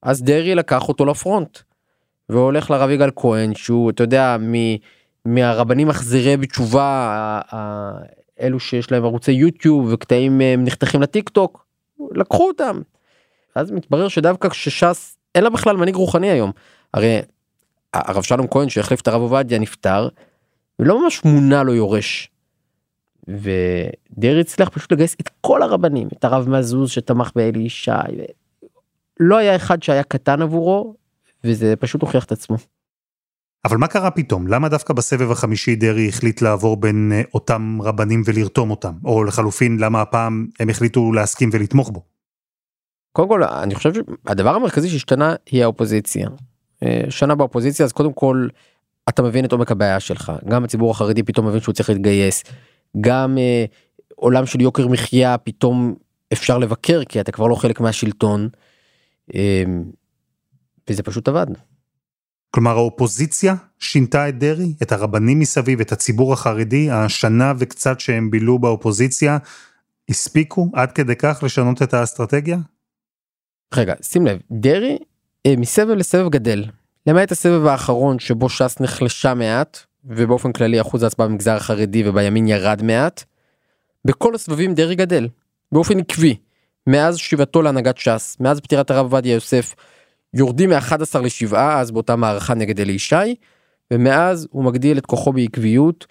אז 0.04 0.24
דרעי 0.24 0.56
לקח 0.56 0.88
אותו 0.88 1.06
לפרונט. 1.06 1.60
והולך 2.30 2.72
לרב 2.72 2.90
יגאל 2.90 3.10
כהן 3.16 3.56
שהוא 3.56 3.90
אתה 3.90 4.04
יודע 4.04 4.38
מ, 4.40 4.54
מהרבנים 5.26 5.88
מחזירי 5.88 6.38
בתשובה 6.38 7.42
אלו 8.42 8.60
שיש 8.60 8.92
להם 8.92 9.04
ערוצי 9.04 9.32
יוטיוב 9.32 9.90
וקטעים 9.92 10.42
אה, 10.42 10.56
נחתכים 10.58 11.02
לטיק 11.02 11.30
טוק 11.30 11.66
לקחו 12.12 12.48
אותם. 12.48 12.82
אז 13.56 13.72
מתברר 13.72 14.08
שדווקא 14.08 14.50
כשש"ס 14.50 15.18
אין 15.36 15.44
לה 15.44 15.50
בכלל 15.50 15.78
מנהיג 15.78 15.96
רוחני 15.96 16.30
היום 16.30 16.52
הרי 16.94 17.20
הרב 17.94 18.24
שלום 18.24 18.48
כהן 18.48 18.70
שהחליף 18.70 19.02
את 19.02 19.08
הרב 19.08 19.22
עובדיה 19.22 19.60
נפטר 19.60 20.10
ולא 20.80 21.04
ממש 21.04 21.26
מונה 21.26 21.64
לו 21.64 21.74
יורש. 21.74 22.31
ודרעי 23.28 24.40
הצליח 24.40 24.70
פשוט 24.70 24.92
לגייס 24.92 25.16
את 25.22 25.30
כל 25.42 25.62
הרבנים 25.62 26.08
את 26.18 26.24
הרב 26.24 26.50
מזוז 26.50 26.90
שתמך 26.90 27.32
באלי 27.36 27.60
ישי. 27.60 27.92
לא 29.20 29.38
היה 29.38 29.56
אחד 29.56 29.84
שהיה 29.84 30.04
קטן 30.04 30.42
עבורו 30.42 30.96
וזה 31.44 31.76
פשוט 31.76 32.02
הוכיח 32.02 32.26
את 32.26 32.32
עצמו. 32.32 32.58
אבל 33.66 33.78
מה 33.78 33.88
קרה 33.88 34.12
פתאום? 34.12 34.48
למה 34.48 34.70
דווקא 34.70 34.94
בסבב 34.94 35.32
החמישי 35.32 35.76
דרעי 35.76 36.08
החליט 36.08 36.42
לעבור 36.42 36.78
בין 36.78 37.12
אה, 37.14 37.22
אותם 37.34 37.80
רבנים 37.82 38.22
ולרתום 38.26 38.72
אותם? 38.72 38.94
או 39.06 39.24
לחלופין, 39.24 39.78
למה 39.80 40.02
הפעם 40.02 40.48
הם 40.60 40.70
החליטו 40.70 41.12
להסכים 41.14 41.50
ולתמוך 41.54 41.90
בו? 41.90 42.04
קודם 43.12 43.28
כל, 43.28 43.44
אני 43.44 43.76
חושב 43.76 43.94
שהדבר 43.94 44.56
המרכזי 44.56 44.90
שהשתנה 44.90 45.36
היא 45.46 45.64
האופוזיציה. 45.64 46.30
אה, 46.84 47.02
שנה 47.10 47.36
באופוזיציה, 47.36 47.86
אז 47.86 47.92
קודם 47.92 48.14
כל, 48.14 48.48
אתה 49.10 49.22
מבין 49.22 49.46
את 49.46 49.52
עומק 49.52 49.72
הבעיה 49.72 50.00
שלך. 50.00 50.32
גם 50.50 50.64
הציבור 50.64 50.92
החרדי 50.92 51.24
פתאום 51.24 51.48
מבין 51.48 51.60
שהוא 51.60 51.74
צריך 51.74 51.90
להתגייס. 51.90 52.44
גם 53.02 53.38
אה, 53.38 53.66
עולם 54.16 54.46
של 54.46 54.62
יוקר 54.62 54.88
מחיה 54.88 55.38
פתאום 55.38 55.96
אפשר 56.34 56.58
לבקר 56.58 57.02
כי 57.10 57.22
אתה 57.22 57.32
כבר 57.32 57.48
לא 57.48 57.56
חלק 57.56 57.80
מהשלטון. 57.80 58.50
אה, 59.36 59.64
וזה 60.90 61.04
פשוט 61.04 61.28
עבד. 61.28 61.48
כלומר 62.52 62.72
האופוזיציה 62.72 63.56
שינתה 63.80 64.30
את 64.30 64.38
דרעי, 64.38 64.74
את 64.82 64.92
הרבנים 64.92 65.40
מסביב, 65.40 65.82
את 65.82 65.92
הציבור 65.92 66.34
החרדי, 66.34 66.92
השנה 66.92 67.54
וקצת 67.58 68.00
שהם 68.00 68.32
בילו 68.32 68.60
באופוזיציה, 68.60 69.38
הספיקו 70.10 70.70
עד 70.74 70.92
כדי 70.92 71.16
כך 71.16 71.44
לשנות 71.44 71.82
את 71.82 71.94
האסטרטגיה? 71.94 72.58
רגע, 73.74 73.94
שים 74.02 74.26
לב, 74.26 74.40
דרעי 74.52 74.98
אה, 75.46 75.54
מסבב 75.58 75.90
לסבב 75.90 76.30
גדל. 76.30 76.66
למעט 77.08 77.32
הסבב 77.32 77.66
האחרון 77.66 78.20
שבו 78.20 78.50
ש"ס 78.50 78.80
נחלשה 78.80 79.34
מעט, 79.34 79.80
ובאופן 80.06 80.52
כללי 80.52 80.82
אחוז 80.82 81.04
ההצבעה 81.04 81.28
במגזר 81.28 81.56
החרדי 81.56 82.10
ובימין 82.10 82.48
ירד 82.48 82.82
מעט, 82.84 83.24
בכל 84.06 84.36
הסבבים 84.36 84.74
דרעי 84.74 84.96
גדל, 84.96 85.28
באופן 85.72 86.00
עקבי, 86.00 86.36
מאז 86.88 87.18
שיבתו 87.18 87.62
להנהגת 87.62 87.98
ש"ס, 87.98 88.38
מאז 88.40 88.60
פטירת 88.60 88.92
הרב 88.92 89.06
עובדיה 89.06 89.34
יוסף, 89.34 89.76
יורדים 90.34 90.70
מ-11 90.70 91.20
ל-7 91.20 91.58
אז 91.58 91.92
באותה 91.92 92.16
מערכה 92.16 92.54
נגד 92.54 92.80
אלי 92.80 92.94
ישי, 92.94 93.36
ומאז 93.92 94.48
הוא 94.52 94.64
מגדיל 94.64 94.98
את 94.98 95.06
כוחו 95.06 95.34
בעקביות 95.34 96.08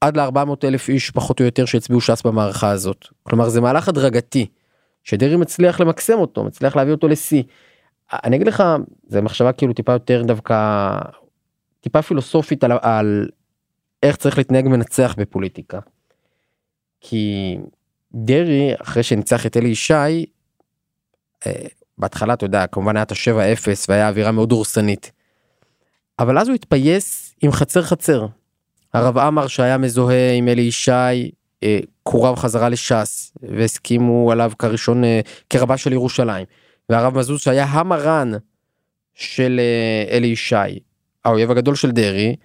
עד 0.00 0.16
ל-400 0.16 0.54
אלף 0.64 0.88
איש 0.88 1.10
פחות 1.10 1.40
או 1.40 1.44
יותר 1.44 1.64
שהצביעו 1.64 2.00
ש"ס 2.00 2.22
במערכה 2.22 2.70
הזאת. 2.70 3.06
כלומר 3.22 3.48
זה 3.48 3.60
מהלך 3.60 3.88
הדרגתי, 3.88 4.46
שדרעי 5.04 5.36
מצליח 5.36 5.80
למקסם 5.80 6.18
אותו, 6.18 6.44
מצליח 6.44 6.76
להביא 6.76 6.92
אותו 6.92 7.08
לשיא. 7.08 7.42
אני 8.12 8.36
אגיד 8.36 8.46
לך, 8.46 8.62
זה 9.06 9.20
מחשבה 9.20 9.52
כאילו 9.52 9.72
טיפה 9.72 9.92
יותר 9.92 10.22
דווקא, 10.22 10.88
טיפה 11.82 12.02
פילוסופית 12.02 12.64
על, 12.64 12.72
על 12.82 13.28
איך 14.02 14.16
צריך 14.16 14.38
להתנהג 14.38 14.68
מנצח 14.68 15.14
בפוליטיקה. 15.18 15.78
כי 17.00 17.56
דרעי, 18.14 18.74
אחרי 18.82 19.02
שניצח 19.02 19.46
את 19.46 19.56
אלי 19.56 19.68
ישי, 19.68 20.26
אה, 21.46 21.52
בהתחלה 21.98 22.34
אתה 22.34 22.44
יודע 22.44 22.66
כמובן 22.66 22.96
היה 22.96 23.02
את 23.02 23.12
ה-7-0 23.12 23.68
והיה 23.88 24.08
אווירה 24.08 24.32
מאוד 24.32 24.48
דורסנית. 24.48 25.12
אבל 26.18 26.38
אז 26.38 26.48
הוא 26.48 26.54
התפייס 26.54 27.34
עם 27.42 27.52
חצר 27.52 27.82
חצר. 27.82 28.26
הרב 28.94 29.18
עמר 29.18 29.46
שהיה 29.46 29.78
מזוהה 29.78 30.32
עם 30.32 30.48
אלי 30.48 30.62
ישי 30.62 31.30
אה, 31.62 31.78
קורב 32.02 32.36
חזרה 32.36 32.68
לש"ס 32.68 33.32
והסכימו 33.42 34.32
עליו 34.32 34.52
כראשון 34.58 35.04
אה, 35.04 35.20
כרבה 35.50 35.76
של 35.76 35.92
ירושלים. 35.92 36.46
והרב 36.88 37.18
מזוז 37.18 37.40
שהיה 37.40 37.64
המרן 37.64 38.32
של 39.14 39.60
אלי 40.10 40.26
ישי 40.26 40.78
האויב 41.24 41.50
הגדול 41.50 41.74
של 41.74 41.90
דרעי. 41.90 42.36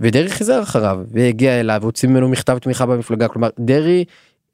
ודרעי 0.00 0.28
חיזר 0.28 0.62
אחריו 0.62 1.00
והגיע 1.10 1.60
אליו 1.60 1.78
והוציא 1.82 2.08
ממנו 2.08 2.28
מכתב 2.28 2.58
תמיכה 2.58 2.86
במפלגה 2.86 3.28
כלומר 3.28 3.48
דרעי 3.58 4.04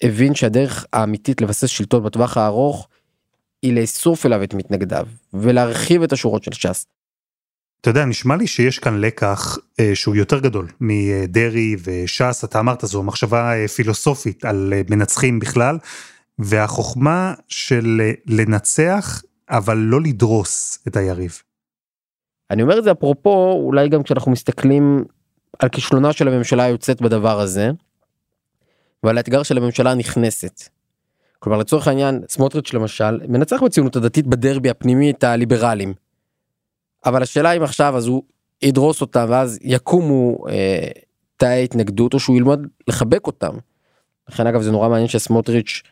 הבין 0.03 0.35
שהדרך 0.35 0.87
האמיתית 0.93 1.41
לבסס 1.41 1.69
שלטון 1.69 2.05
בטווח 2.05 2.37
הארוך 2.37 2.89
היא 3.63 3.81
לאסוף 3.81 4.27
אליו 4.27 4.43
את 4.43 4.55
מתנגדיו 4.55 5.07
ולהרחיב 5.35 6.03
את 6.03 6.13
השורות 6.13 6.45
של 6.45 6.53
ש"ס. 6.53 6.87
אתה 7.81 7.91
יודע, 7.91 8.05
נשמע 8.05 8.37
לי 8.37 8.47
שיש 8.47 8.79
כאן 8.79 9.01
לקח 9.01 9.59
אה, 9.81 9.95
שהוא 9.95 10.17
יותר 10.17 10.39
גדול 10.39 10.69
מדרעי 10.81 11.77
וש"ס, 11.85 12.45
אתה 12.45 12.61
אמרת, 12.61 12.85
זו 12.85 13.03
מחשבה 13.03 13.53
אה, 13.53 13.69
פילוסופית 13.69 14.45
על 14.45 14.73
אה, 14.77 14.83
מנצחים 14.91 15.39
בכלל, 15.39 15.79
והחוכמה 16.39 17.35
של 17.49 18.01
אה, 18.05 18.13
לנצח, 18.27 19.23
אבל 19.51 19.77
לא 19.77 20.01
לדרוס 20.01 20.79
את 20.89 20.97
היריב. 20.97 21.43
אני 22.55 22.63
אומר 22.63 22.79
את 22.79 22.85
זה 22.85 22.93
אפרופו, 22.93 23.61
אולי 23.65 23.89
גם 23.89 24.03
כשאנחנו 24.03 24.33
מסתכלים 24.33 25.05
על 25.59 25.69
כישלונה 25.69 26.13
של 26.13 26.29
הממשלה 26.29 26.63
היוצאת 26.63 27.03
בדבר 27.03 27.41
הזה, 27.41 27.71
ועל 29.03 29.17
האתגר 29.17 29.43
של 29.43 29.59
הממשלה 29.59 29.91
הנכנסת. 29.91 30.69
כלומר 31.39 31.59
לצורך 31.59 31.89
העניין 31.89 32.23
סמוטריץ' 32.29 32.73
למשל 32.73 33.21
מנצח 33.29 33.63
בציונות 33.63 33.97
הדתית 33.97 34.27
בדרבי 34.27 34.71
הפנימי 34.71 35.11
את 35.11 35.25
הליברלים. 35.25 35.95
אבל 37.07 37.23
השאלה 37.23 37.53
אם 37.53 37.63
עכשיו 37.63 37.97
אז 37.97 38.07
הוא 38.07 38.23
ידרוס 38.63 39.01
אותם 39.01 39.27
ואז 39.29 39.59
יקומו 39.63 40.49
אה, 40.49 40.89
תאי 41.37 41.65
התנגדות 41.65 42.15
או 42.15 42.21
שהוא 42.21 42.37
ילמד 42.37 42.61
לחבק 42.89 43.27
אותם. 43.27 43.57
לכן 44.29 44.47
אגב 44.47 44.63
זה 44.63 44.71
נורא 44.71 44.89
מעניין 44.89 45.09
שסמוטריץ' 45.09 45.83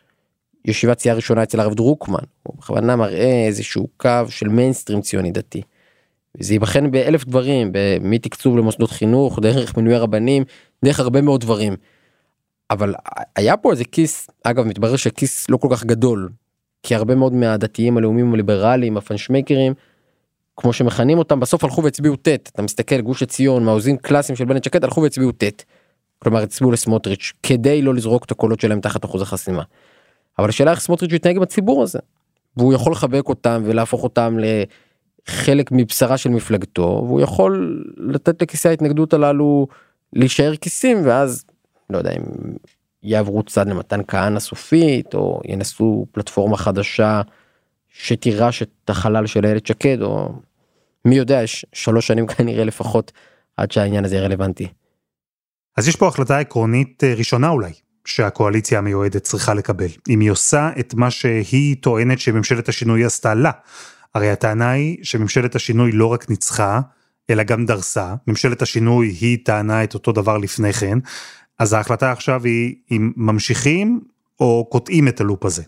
ישיבת 0.65 0.99
סיעה 0.99 1.15
ראשונה 1.15 1.43
אצל 1.43 1.59
הרב 1.59 1.73
דרוקמן 1.73 2.23
הוא 2.43 2.55
בכוונה 2.57 2.95
מראה 2.95 3.45
איזשהו 3.47 3.87
קו 3.97 4.09
של 4.29 4.49
מיינסטרים 4.49 5.01
ציוני 5.01 5.31
דתי. 5.31 5.61
זה 6.39 6.53
ייבחן 6.53 6.91
באלף 6.91 7.25
דברים 7.25 7.71
מתקצוב 8.01 8.57
למוסדות 8.57 8.91
חינוך 8.91 9.39
דרך 9.39 9.77
מינוי 9.77 9.97
רבנים 9.97 10.43
דרך 10.85 10.99
הרבה 10.99 11.21
מאוד 11.21 11.41
דברים. 11.41 11.75
אבל 12.71 12.93
היה 13.35 13.57
פה 13.57 13.71
איזה 13.71 13.83
כיס 13.85 14.27
אגב 14.43 14.65
מתברר 14.65 14.95
שכיס 14.95 15.49
לא 15.49 15.57
כל 15.57 15.67
כך 15.71 15.83
גדול 15.85 16.29
כי 16.83 16.95
הרבה 16.95 17.15
מאוד 17.15 17.33
מהדתיים 17.33 17.97
הלאומיים 17.97 18.33
הליברליים 18.33 18.97
הפנשמקרים 18.97 19.73
כמו 20.57 20.73
שמכנים 20.73 21.17
אותם 21.17 21.39
בסוף 21.39 21.63
הלכו 21.63 21.83
והצביעו 21.83 22.15
ט' 22.15 22.27
אתה 22.27 22.61
מסתכל 22.61 23.01
גוש 23.01 23.23
עציון 23.23 23.65
מעוזים 23.65 23.97
קלאסיים 23.97 24.35
של 24.35 24.45
בנט 24.45 24.63
שקד 24.63 24.83
הלכו 24.83 25.01
והצביעו 25.01 25.31
ט'. 25.31 25.63
כלומר 26.19 26.41
הצביעו 26.41 26.71
לסמוטריץ' 26.71 27.33
כדי 27.43 27.81
לא 27.81 27.93
לזרוק 27.93 28.25
את 28.25 28.31
הקולות 28.31 28.59
שלהם 28.59 28.81
תחת 28.81 29.05
אחוז 29.05 29.21
החסימה. 29.21 29.63
אבל 30.39 30.49
השאלה 30.49 30.71
איך 30.71 30.79
סמוטריץ' 30.79 31.13
יתנהג 31.13 31.35
עם 31.35 31.43
הציבור 31.43 31.83
הזה. 31.83 31.99
והוא 32.57 32.73
יכול 32.73 32.91
לחבק 32.91 33.29
אותם 33.29 33.61
ולהפוך 33.65 34.03
אותם 34.03 34.37
חלק 35.25 35.69
מבשרה 35.71 36.17
של 36.17 36.29
מפלגתו 36.29 37.03
והוא 37.07 37.21
יכול 37.21 37.83
לתת 37.97 38.41
לכיסי 38.41 38.69
ההתנגדות 38.69 39.13
הללו 39.13 39.67
להישאר 40.13 40.55
כיסים 40.55 40.97
ואז 41.05 41.45
לא 41.89 41.97
יודע 41.97 42.11
אם 42.11 42.23
יעברו 43.03 43.43
צד 43.43 43.67
למתן 43.67 43.99
כהנא 44.07 44.39
סופית 44.39 45.13
או 45.13 45.41
ינסו 45.45 46.05
פלטפורמה 46.11 46.57
חדשה 46.57 47.21
שתירש 47.89 48.61
את 48.61 48.89
החלל 48.89 49.27
של 49.27 49.45
איילת 49.45 49.67
שקד 49.67 50.01
או 50.01 50.33
מי 51.05 51.15
יודע 51.15 51.41
יש 51.43 51.65
שלוש 51.73 52.07
שנים 52.07 52.27
כנראה 52.37 52.63
לפחות 52.63 53.11
עד 53.57 53.71
שהעניין 53.71 54.05
הזה 54.05 54.15
יהיה 54.15 54.25
רלוונטי. 54.25 54.67
אז 55.77 55.87
יש 55.87 55.95
פה 55.95 56.07
החלטה 56.07 56.39
עקרונית 56.39 57.03
אה, 57.03 57.13
ראשונה 57.13 57.49
אולי, 57.49 57.71
שהקואליציה 58.05 58.77
המיועדת 58.77 59.23
צריכה 59.23 59.53
לקבל. 59.53 59.87
אם 60.09 60.19
היא 60.19 60.31
עושה 60.31 60.69
את 60.79 60.93
מה 60.93 61.11
שהיא 61.11 61.75
טוענת 61.81 62.19
שממשלת 62.19 62.69
השינוי 62.69 63.05
עשתה 63.05 63.33
לה. 63.33 63.51
הרי 64.15 64.29
הטענה 64.29 64.71
היא 64.71 64.97
שממשלת 65.03 65.55
השינוי 65.55 65.91
לא 65.91 66.07
רק 66.07 66.29
ניצחה, 66.29 66.81
אלא 67.29 67.43
גם 67.43 67.65
דרסה. 67.65 68.15
ממשלת 68.27 68.61
השינוי 68.61 69.07
היא 69.07 69.37
טענה 69.45 69.83
את 69.83 69.93
אותו 69.93 70.11
דבר 70.11 70.37
לפני 70.37 70.73
כן. 70.73 70.97
אז 71.59 71.73
ההחלטה 71.73 72.11
עכשיו 72.11 72.45
היא 72.45 72.75
אם 72.91 73.11
ממשיכים 73.15 74.01
או 74.39 74.67
קוטעים 74.71 75.07
את 75.07 75.21
הלופ 75.21 75.45
הזה. 75.45 75.63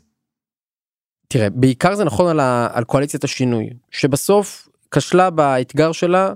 תראה, 1.27 1.49
בעיקר 1.49 1.95
זה 1.95 2.03
נכון 2.03 2.27
על, 2.27 2.39
ה, 2.39 2.67
על 2.73 2.83
קואליציית 2.83 3.23
השינוי, 3.23 3.69
שבסוף 3.91 4.69
כשלה 4.91 5.29
באתגר 5.29 5.91
שלה 5.91 6.33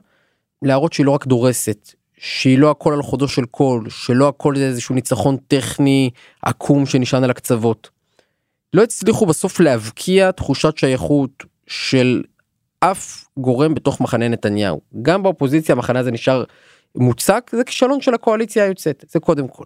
להראות 0.61 0.93
שהיא 0.93 1.05
לא 1.05 1.11
רק 1.11 1.27
דורסת, 1.27 1.93
שהיא 2.17 2.57
לא 2.59 2.71
הכל 2.71 2.93
על 2.93 3.01
חודו 3.01 3.27
של 3.27 3.45
קול, 3.45 3.89
שלא 3.89 4.27
הכל 4.27 4.55
זה 4.55 4.67
איזשהו 4.67 4.95
ניצחון 4.95 5.37
טכני 5.47 6.09
עקום 6.41 6.85
שנשען 6.85 7.23
על 7.23 7.29
הקצוות. 7.29 7.89
לא 8.73 8.83
הצליחו 8.83 9.25
בסוף 9.25 9.59
להבקיע 9.59 10.31
תחושת 10.31 10.77
שייכות 10.77 11.43
של 11.69 12.23
אף 12.79 13.25
גורם 13.37 13.73
בתוך 13.73 14.01
מחנה 14.01 14.27
נתניהו. 14.27 14.81
גם 15.01 15.23
באופוזיציה 15.23 15.75
המחנה 15.75 15.99
הזה 15.99 16.11
נשאר 16.11 16.43
מוצק, 16.95 17.51
זה 17.53 17.63
כישלון 17.63 18.01
של 18.01 18.13
הקואליציה 18.13 18.63
היוצאת, 18.63 19.05
זה 19.09 19.19
קודם 19.19 19.47
כל. 19.47 19.65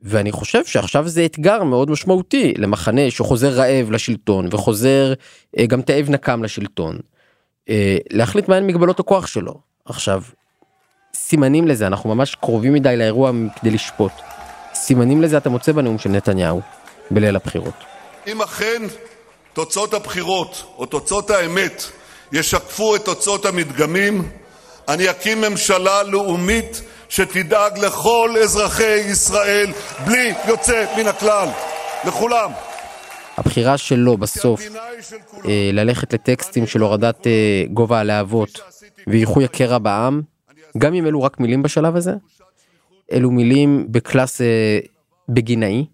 ואני 0.00 0.32
חושב 0.32 0.64
שעכשיו 0.64 1.08
זה 1.08 1.24
אתגר 1.24 1.62
מאוד 1.64 1.90
משמעותי 1.90 2.54
למחנה 2.56 3.10
שחוזר 3.10 3.50
רעב 3.50 3.90
לשלטון 3.90 4.48
וחוזר 4.50 5.12
אה, 5.58 5.66
גם 5.66 5.82
תאב 5.82 6.10
נקם 6.10 6.44
לשלטון. 6.44 6.98
אה, 7.68 7.96
להחליט 8.10 8.48
מהן 8.48 8.66
מגבלות 8.66 9.00
הכוח 9.00 9.26
שלו. 9.26 9.54
עכשיו, 9.84 10.22
סימנים 11.14 11.68
לזה, 11.68 11.86
אנחנו 11.86 12.14
ממש 12.14 12.34
קרובים 12.34 12.72
מדי 12.72 12.96
לאירוע 12.96 13.32
כדי 13.60 13.70
לשפוט. 13.70 14.12
סימנים 14.74 15.22
לזה 15.22 15.36
אתה 15.36 15.50
מוצא 15.50 15.72
בנאום 15.72 15.98
של 15.98 16.10
נתניהו 16.10 16.60
בליל 17.10 17.36
הבחירות. 17.36 17.74
אם 18.26 18.42
אכן 18.42 18.82
תוצאות 19.58 19.94
הבחירות 19.94 20.64
או 20.78 20.86
תוצאות 20.86 21.30
האמת 21.30 21.82
ישקפו 22.32 22.96
את 22.96 23.04
תוצאות 23.04 23.46
המדגמים, 23.46 24.28
אני 24.88 25.10
אקים 25.10 25.40
ממשלה 25.40 26.02
לאומית 26.02 26.82
שתדאג 27.08 27.78
לכל 27.78 28.34
אזרחי 28.42 28.96
ישראל 29.10 29.72
בלי 30.06 30.34
יוצא 30.48 30.84
מן 30.96 31.06
הכלל, 31.06 31.48
לכולם. 32.06 32.50
הבחירה 33.36 33.78
שלו 33.78 34.16
בסוף 34.16 34.60
אה, 35.48 35.70
ללכת 35.72 36.12
לטקסטים 36.12 36.66
של 36.66 36.80
הורדת 36.80 37.26
אה, 37.26 37.64
גובה 37.72 38.00
הלהבות 38.00 38.60
ואיחוי 39.06 39.44
הקרע 39.44 39.78
בעם, 39.78 40.22
גם 40.78 40.94
אם 40.94 41.06
אלו 41.06 41.22
רק 41.22 41.40
מילים 41.40 41.62
בשלב 41.62 41.96
הזה, 41.96 42.12
אלו 43.12 43.30
מילים 43.30 43.86
בקלאס 43.88 44.40
אה, 44.40 44.78
בגינאי, 45.28 45.84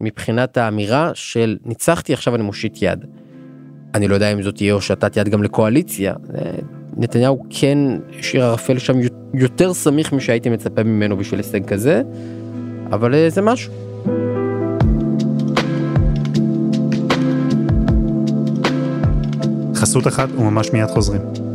מבחינת 0.00 0.56
האמירה 0.56 1.10
של 1.14 1.56
ניצחתי 1.64 2.12
עכשיו 2.12 2.34
אני 2.34 2.42
מושיט 2.42 2.78
יד. 2.82 3.04
אני 3.94 4.08
לא 4.08 4.14
יודע 4.14 4.32
אם 4.32 4.42
זאת 4.42 4.54
תהיה 4.54 4.72
הושטת 4.72 5.16
יד 5.16 5.28
גם 5.28 5.42
לקואליציה. 5.42 6.14
נתניהו 6.96 7.44
כן 7.50 7.78
השאיר 8.18 8.44
ערפל 8.44 8.78
שם 8.78 8.96
יותר 9.34 9.74
סמיך 9.74 10.12
משהייתי 10.12 10.50
מצפה 10.50 10.82
ממנו 10.82 11.16
בשביל 11.16 11.40
הישג 11.40 11.66
כזה, 11.66 12.02
אבל 12.92 13.14
אה, 13.14 13.30
זה 13.30 13.42
משהו. 13.42 13.72
חסות 19.74 20.06
אחת 20.06 20.28
וממש 20.38 20.72
מיד 20.72 20.86
חוזרים. 20.86 21.47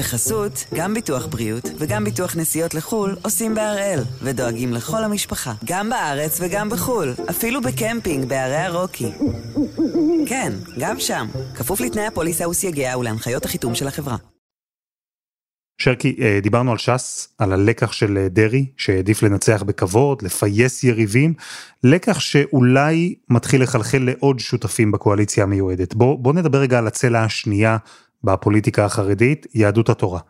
בחסות, 0.00 0.64
גם 0.74 0.94
ביטוח 0.94 1.26
בריאות 1.26 1.64
וגם 1.78 2.04
ביטוח 2.04 2.36
נסיעות 2.36 2.74
לחו"ל 2.74 3.16
עושים 3.22 3.54
בהראל, 3.54 4.00
ודואגים 4.22 4.72
לכל 4.72 5.04
המשפחה, 5.04 5.52
גם 5.64 5.90
בארץ 5.90 6.38
וגם 6.40 6.68
בחו"ל, 6.68 7.14
אפילו 7.30 7.60
בקמפינג 7.60 8.28
בערי 8.28 8.56
הרוקי. 8.56 9.10
כן, 10.26 10.52
גם 10.78 11.00
שם, 11.00 11.26
כפוף 11.54 11.80
לתנאי 11.80 12.06
הפוליסה 12.06 12.48
וסייגיה 12.48 12.98
ולהנחיות 12.98 13.44
החיתום 13.44 13.74
של 13.74 13.86
החברה. 13.86 14.16
שרקי, 15.78 16.16
אה, 16.20 16.38
דיברנו 16.42 16.72
על 16.72 16.78
ש"ס, 16.78 17.28
על 17.38 17.52
הלקח 17.52 17.92
של 17.92 18.18
אה, 18.18 18.28
דרעי, 18.28 18.66
שהעדיף 18.76 19.22
לנצח 19.22 19.62
בכבוד, 19.62 20.22
לפייס 20.22 20.84
יריבים, 20.84 21.34
לקח 21.84 22.20
שאולי 22.20 23.14
מתחיל 23.30 23.62
לחלחל 23.62 23.98
לעוד 23.98 24.40
שותפים 24.40 24.92
בקואליציה 24.92 25.44
המיועדת. 25.44 25.94
בוא, 25.94 26.18
בוא 26.18 26.32
נדבר 26.32 26.58
רגע 26.58 26.78
על 26.78 26.86
הצלע 26.86 27.24
השנייה 27.24 27.76
בפוליטיקה 28.24 28.84
החרדית, 28.84 29.46
יהדות 29.54 29.88
התורה. 29.88 30.20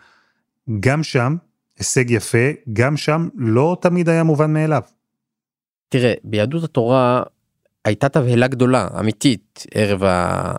גם 0.80 1.02
שם, 1.02 1.36
הישג 1.78 2.10
יפה, 2.10 2.48
גם 2.72 2.96
שם 2.96 3.28
לא 3.34 3.76
תמיד 3.80 4.08
היה 4.08 4.22
מובן 4.22 4.52
מאליו. 4.52 4.82
תראה, 5.88 6.14
ביהדות 6.24 6.64
התורה 6.64 7.22
הייתה 7.84 8.08
תבהלה 8.08 8.48
גדולה, 8.48 8.88
אמיתית, 8.98 9.66
ערב, 9.74 10.04
ה... 10.04 10.54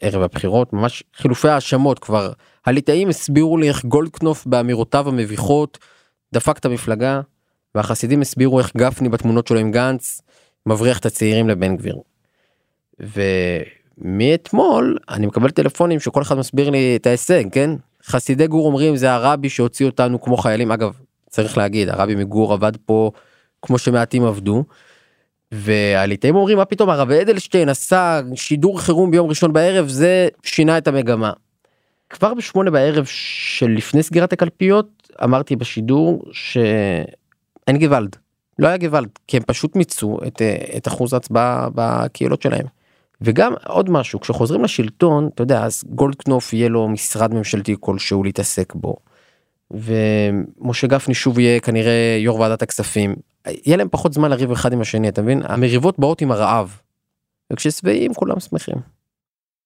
ערב 0.00 0.22
הבחירות, 0.22 0.72
ממש 0.72 1.04
חילופי 1.16 1.48
האשמות 1.48 1.98
כבר. 1.98 2.32
הליטאים 2.66 3.08
הסבירו 3.08 3.58
לי 3.58 3.68
איך 3.68 3.84
גולדקנופ 3.84 4.46
באמירותיו 4.46 5.08
המביכות 5.08 5.78
דפק 6.32 6.58
את 6.58 6.64
המפלגה, 6.64 7.20
והחסידים 7.74 8.20
הסבירו 8.20 8.58
איך 8.58 8.76
גפני 8.76 9.08
בתמונות 9.08 9.46
שלו 9.46 9.58
עם 9.58 9.70
גנץ 9.70 10.20
מבריח 10.66 10.98
את 10.98 11.06
הצעירים 11.06 11.48
לבן 11.48 11.76
גביר. 11.76 11.96
ו... 13.02 13.22
מאתמול 13.98 14.98
אני 15.08 15.26
מקבל 15.26 15.50
טלפונים 15.50 16.00
שכל 16.00 16.22
אחד 16.22 16.38
מסביר 16.38 16.70
לי 16.70 16.96
את 16.96 17.06
ההישג 17.06 17.44
כן 17.52 17.70
חסידי 18.06 18.46
גור 18.46 18.66
אומרים 18.66 18.96
זה 18.96 19.12
הרבי 19.12 19.48
שהוציא 19.48 19.86
אותנו 19.86 20.20
כמו 20.20 20.36
חיילים 20.36 20.72
אגב 20.72 20.92
צריך 21.30 21.58
להגיד 21.58 21.88
הרבי 21.88 22.14
מגור 22.14 22.52
עבד 22.52 22.72
פה 22.86 23.10
כמו 23.62 23.78
שמעטים 23.78 24.24
עבדו. 24.24 24.64
והליטאים 25.52 26.36
אומרים 26.36 26.58
מה 26.58 26.64
פתאום 26.64 26.90
הרב 26.90 27.10
אדלשטיין 27.10 27.68
עשה 27.68 28.20
שידור 28.34 28.80
חירום 28.80 29.10
ביום 29.10 29.28
ראשון 29.28 29.52
בערב 29.52 29.88
זה 29.88 30.28
שינה 30.42 30.78
את 30.78 30.88
המגמה. 30.88 31.32
כבר 32.10 32.34
בשמונה 32.34 32.70
בערב 32.70 33.04
של 33.08 33.70
לפני 33.70 34.02
סגירת 34.02 34.32
הקלפיות 34.32 35.12
אמרתי 35.24 35.56
בשידור 35.56 36.24
שאין 36.32 37.78
גוואלד 37.80 38.16
לא 38.58 38.68
היה 38.68 38.76
גוואלד 38.76 39.08
כי 39.26 39.36
הם 39.36 39.42
פשוט 39.46 39.76
מיצו 39.76 40.18
את, 40.26 40.42
את 40.76 40.88
אחוז 40.88 41.12
ההצבעה 41.12 41.68
בקהילות 41.74 42.42
שלהם. 42.42 42.66
וגם 43.20 43.52
עוד 43.66 43.90
משהו 43.90 44.20
כשחוזרים 44.20 44.64
לשלטון 44.64 45.28
אתה 45.34 45.42
יודע 45.42 45.64
אז 45.64 45.84
גולדקנופ 45.88 46.52
יהיה 46.52 46.68
לו 46.68 46.88
משרד 46.88 47.34
ממשלתי 47.34 47.76
כלשהו 47.80 48.24
להתעסק 48.24 48.74
בו. 48.74 48.96
ומשה 49.70 50.86
גפני 50.86 51.14
שוב 51.14 51.38
יהיה 51.38 51.60
כנראה 51.60 52.18
יו"ר 52.20 52.40
ועדת 52.40 52.62
הכספים 52.62 53.14
יהיה 53.46 53.76
להם 53.76 53.88
פחות 53.90 54.12
זמן 54.12 54.30
לריב 54.30 54.50
אחד 54.50 54.72
עם 54.72 54.80
השני 54.80 55.08
אתה 55.08 55.22
מבין 55.22 55.42
המריבות 55.44 55.98
באות 55.98 56.20
עם 56.20 56.30
הרעב. 56.30 56.78
וכששבעים 57.52 58.14
כולם 58.14 58.40
שמחים. 58.40 58.76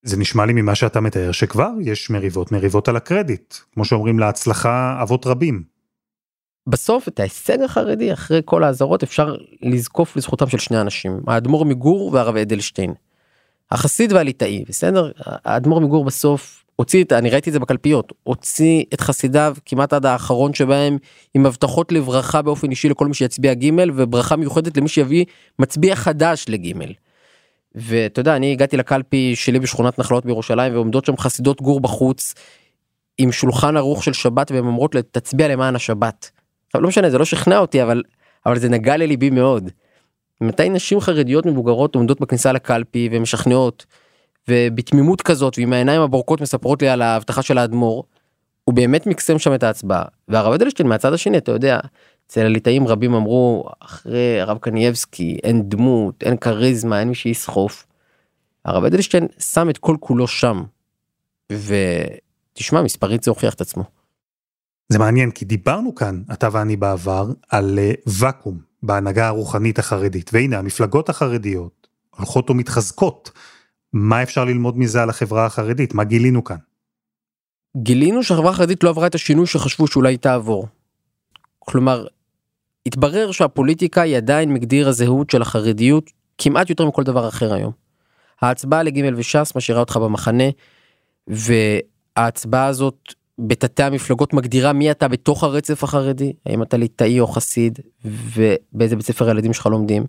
זה 0.03 0.17
נשמע 0.17 0.47
לי 0.47 0.53
ממה 0.53 0.75
שאתה 0.75 1.01
מתאר 1.01 1.33
שכבר 1.33 1.71
יש 1.81 2.11
מריבות 2.11 2.53
מריבות 2.53 2.89
על 2.89 2.97
הקרדיט 2.97 3.55
כמו 3.73 3.85
שאומרים 3.85 4.19
להצלחה 4.19 4.99
אבות 5.03 5.27
רבים. 5.27 5.63
בסוף 6.69 7.09
את 7.09 7.21
ההישג 7.21 7.63
החרדי 7.63 8.13
אחרי 8.13 8.41
כל 8.45 8.65
האזהרות 8.65 9.03
אפשר 9.03 9.37
לזקוף 9.63 10.17
לזכותם 10.17 10.47
של 10.49 10.59
שני 10.59 10.81
אנשים 10.81 11.21
האדמו"ר 11.27 11.65
מגור 11.65 12.11
והרב 12.13 12.37
אדלשטיין. 12.37 12.95
החסיד 13.71 14.13
והליטאי 14.13 14.65
בסדר 14.69 15.11
האדמו"ר 15.25 15.81
מגור 15.81 16.05
בסוף 16.05 16.65
הוציא 16.77 17.05
את 17.05 17.13
אני 17.13 17.31
ראיתי 17.31 17.51
את 17.51 17.53
זה 17.53 17.61
בקלפיות 17.61 18.13
הוציא 18.23 18.85
את 18.95 19.01
חסידיו 19.01 19.57
כמעט 19.65 19.93
עד 19.93 20.07
האחרון 20.07 20.55
שבהם 20.55 20.99
עם 21.35 21.47
הבטחות 21.47 21.93
לברכה 21.93 22.43
באופן 22.43 22.71
אישי 22.71 22.89
לכל 22.89 23.07
מי 23.07 23.15
שיצביע 23.15 23.55
ג' 23.55 23.71
וברכה 23.95 24.37
מיוחדת 24.37 24.77
למי 24.77 24.89
שיביא 24.89 25.25
מצביע 25.59 25.97
חדש 25.97 26.45
לג'. 26.49 26.73
ואתה 27.75 28.21
יודע 28.21 28.37
אני 28.37 28.53
הגעתי 28.53 28.77
לקלפי 28.77 29.37
שלי 29.37 29.61
בשכונת 29.61 29.99
נחלות 29.99 30.27
בירושלים 30.27 30.75
ועומדות 30.75 31.05
שם 31.05 31.17
חסידות 31.17 31.63
גור 31.63 31.81
בחוץ 31.81 32.35
עם 33.19 33.33
שולחן 33.33 33.77
ערוך 33.77 34.05
של 34.05 34.13
שבת 34.13 34.51
והן 34.51 34.65
אומרות 34.65 34.97
תצביע 35.11 35.49
למען 35.49 35.77
השבת. 35.77 36.31
לא 36.75 36.89
משנה 36.89 37.11
זה 37.11 37.19
לא 37.19 37.25
שכנע 37.25 37.59
אותי 37.59 37.83
אבל 37.83 38.03
אבל 38.47 38.59
זה 38.59 38.69
נגע 38.69 38.97
לליבי 38.97 39.31
מאוד. 39.31 39.71
מתי 40.41 40.69
נשים 40.69 41.01
חרדיות 41.01 41.47
מבוגרות 41.47 41.95
עומדות 41.95 42.21
בכניסה 42.21 42.53
לקלפי 42.53 43.09
ומשכנעות 43.13 43.87
ובתמימות 44.49 45.23
כזאת 45.23 45.59
ועם 45.59 45.73
העיניים 45.73 46.01
הבורקות 46.01 46.41
מספרות 46.41 46.83
לי 46.83 46.89
על 46.89 47.03
ההבטחה 47.03 47.43
של 47.43 47.59
האדמו"ר 47.59 48.05
הוא 48.65 48.75
באמת 48.75 49.07
מקסם 49.07 49.39
שם 49.39 49.55
את 49.55 49.63
ההצבעה 49.63 50.05
והרב 50.29 50.53
אדלשטיין 50.53 50.89
מהצד 50.89 51.13
השני 51.13 51.39
אתה 51.39 51.53
יודע 51.53 51.79
אצל 52.27 52.41
הליטאים 52.41 52.89
רבים 52.89 53.15
אמרו 53.15 53.65
אחרי 53.81 54.41
הרב 54.41 54.59
קנייבסקי 54.59 55.39
אין 55.43 55.69
דמות 55.69 56.23
אין 56.23 56.37
כריזמה 56.37 57.01
אין 57.01 57.09
מי 57.09 57.15
שיסחוף. 57.15 57.87
הרב 58.65 58.85
אדלשטיין 58.85 59.27
שם 59.39 59.71
את 59.71 59.79
כל 59.79 59.97
כולו 60.01 60.27
שם. 60.27 60.63
ותשמע 61.53 62.83
מספרית 62.83 63.23
זה 63.23 63.31
הוכיח 63.31 63.55
את 63.55 63.61
עצמו. 63.61 63.85
זה 64.89 64.99
מעניין 64.99 65.31
כי 65.31 65.45
דיברנו 65.45 65.95
כאן 65.95 66.23
אתה 66.33 66.49
ואני 66.53 66.77
בעבר 66.77 67.27
על 67.49 67.79
אה, 67.79 67.93
ואקום 68.07 68.68
בהנהגה 68.83 69.27
הרוחנית 69.27 69.79
החרדית 69.79 70.31
והנה 70.35 70.59
המפלגות 70.59 71.09
החרדיות 71.09 71.89
הולכות 72.17 72.51
ומתחזקות. 72.51 73.31
מה 73.93 74.23
אפשר 74.23 74.45
ללמוד 74.45 74.79
מזה 74.79 75.03
על 75.03 75.11
החברה 75.11 75.47
החרדית 75.47 75.95
מה 75.95 76.05
גילינו 76.05 76.45
כאן. 76.45 76.57
גילינו 77.77 78.23
שהחברה 78.23 78.51
החרדית 78.51 78.85
לא 78.85 78.91
עברה 78.91 79.07
את 79.07 79.15
השינוי 79.15 79.47
שחשבו 79.47 79.87
שאולי 79.87 80.17
תעבור. 80.17 80.69
כלומר, 81.59 82.07
התברר 82.87 83.33
שהפוליטיקה 83.33 84.03
היא 84.03 84.17
עדיין 84.17 84.55
מגדיר 84.55 84.89
הזהות 84.89 85.31
של 85.31 85.43
החרדיות 85.43 86.11
כמעט 86.39 86.71
יותר 86.71 86.87
מכל 86.87 87.03
דבר 87.03 87.29
אחר 87.29 87.55
היום. 87.55 87.73
ההצבעה 88.41 88.83
לג' 88.83 89.15
וש"ס 89.17 89.53
משאירה 89.57 89.81
אותך 89.81 89.97
במחנה, 89.97 90.45
וההצבעה 91.27 92.67
הזאת 92.67 93.15
בתתי 93.39 93.83
המפלגות 93.83 94.33
מגדירה 94.35 94.73
מי 94.73 94.91
אתה 94.91 95.09
בתוך 95.09 95.45
הרצף 95.45 95.85
החרדי, 95.85 96.33
האם 96.47 96.63
אתה 96.63 96.77
ליטאי 96.77 97.21
או 97.21 97.27
חסיד, 97.27 97.79
ובאיזה 98.05 98.97
בית 98.97 99.07
ספר 99.07 99.29
הילדים 99.29 99.53
שלך 99.53 99.67
לומדים, 99.67 100.07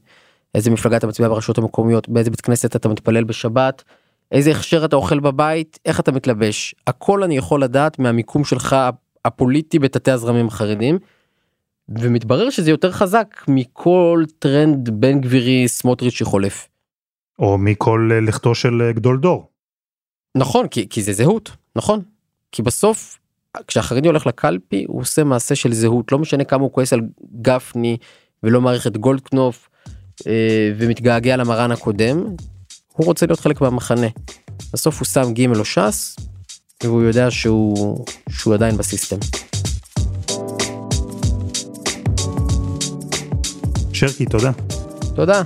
איזה 0.56 0.72
מפלגה 0.72 0.98
אתה 0.98 1.08
מצביע 1.08 1.30
ברשויות 1.30 1.58
המקומיות, 1.58 2.10
באיזה 2.10 2.30
בית 2.30 2.42
כנסת 2.42 2.76
אתה 2.76 2.90
מתפלל 2.90 3.24
בשבת, 3.24 3.84
איזה 4.32 4.52
הכשר 4.52 4.86
אתה 4.86 4.96
אוכל 4.96 5.20
בבית, 5.20 5.80
איך 5.86 6.00
אתה 6.00 6.12
מתלבש, 6.12 6.76
הכל 6.88 7.24
אני 7.24 7.38
יכול 7.38 7.64
לדעת 7.64 8.00
מהמיקום 8.00 8.44
שלך 8.44 8.76
הפוליטי 9.26 9.80
בתתי 9.80 10.12
הזרמים 10.12 10.48
החרדים. 10.48 11.00
ומתברר 12.00 12.50
שזה 12.50 12.72
יותר 12.72 12.92
חזק 12.92 13.44
מכל 13.48 14.24
טרנד 14.40 14.90
בן 14.90 15.22
גבירי 15.22 15.68
סמוטריץ' 15.68 16.14
שחולף. 16.14 16.68
או 17.40 17.58
מכל 17.58 18.10
אה, 18.14 18.20
לכתו 18.20 18.56
של 18.56 18.82
אה, 18.82 18.92
גדול 18.92 19.20
דור. 19.20 19.50
נכון 20.38 20.68
כי, 20.68 20.90
כי 20.90 21.02
זה 21.02 21.14
זהות 21.14 21.52
נכון 21.76 22.02
כי 22.52 22.62
בסוף 22.62 23.20
כשהחרדי 23.68 24.08
הולך 24.08 24.28
לקלפי 24.28 24.86
הוא 24.88 25.02
עושה 25.02 25.24
מעשה 25.24 25.56
של 25.56 25.74
זהות 25.74 26.12
לא 26.12 26.20
משנה 26.20 26.44
כמה 26.44 26.64
הוא 26.64 26.72
כועס 26.74 26.94
על 26.94 27.02
גפני 27.42 27.98
ולא 28.44 28.62
מעריך 28.62 28.88
את 28.88 28.98
גולדקנופף 28.98 29.70
אה, 30.28 30.72
ומתגעגע 30.78 31.36
למרן 31.36 31.72
הקודם 31.72 32.24
הוא 32.94 33.06
רוצה 33.06 33.26
להיות 33.26 33.40
חלק 33.40 33.62
מהמחנה. 33.62 34.08
בסוף 34.74 35.00
הוא 35.00 35.06
שם 35.06 35.34
ג' 35.34 35.58
או 35.58 35.66
ש"ס 35.66 36.16
והוא 36.84 37.02
יודע 37.02 37.32
שהוא 37.32 38.06
שהוא 38.30 38.54
עדיין 38.54 38.78
ב 38.78 38.83
system. 38.83 39.18
שרקי 43.94 44.26
תודה. 44.26 44.52
תודה. 45.16 45.42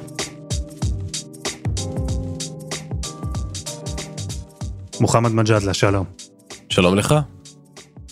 מוחמד 4.99 5.31
מג'אדלה 5.31 5.73
שלום. 5.73 6.22
שלום 6.73 6.95
לך. 6.95 7.15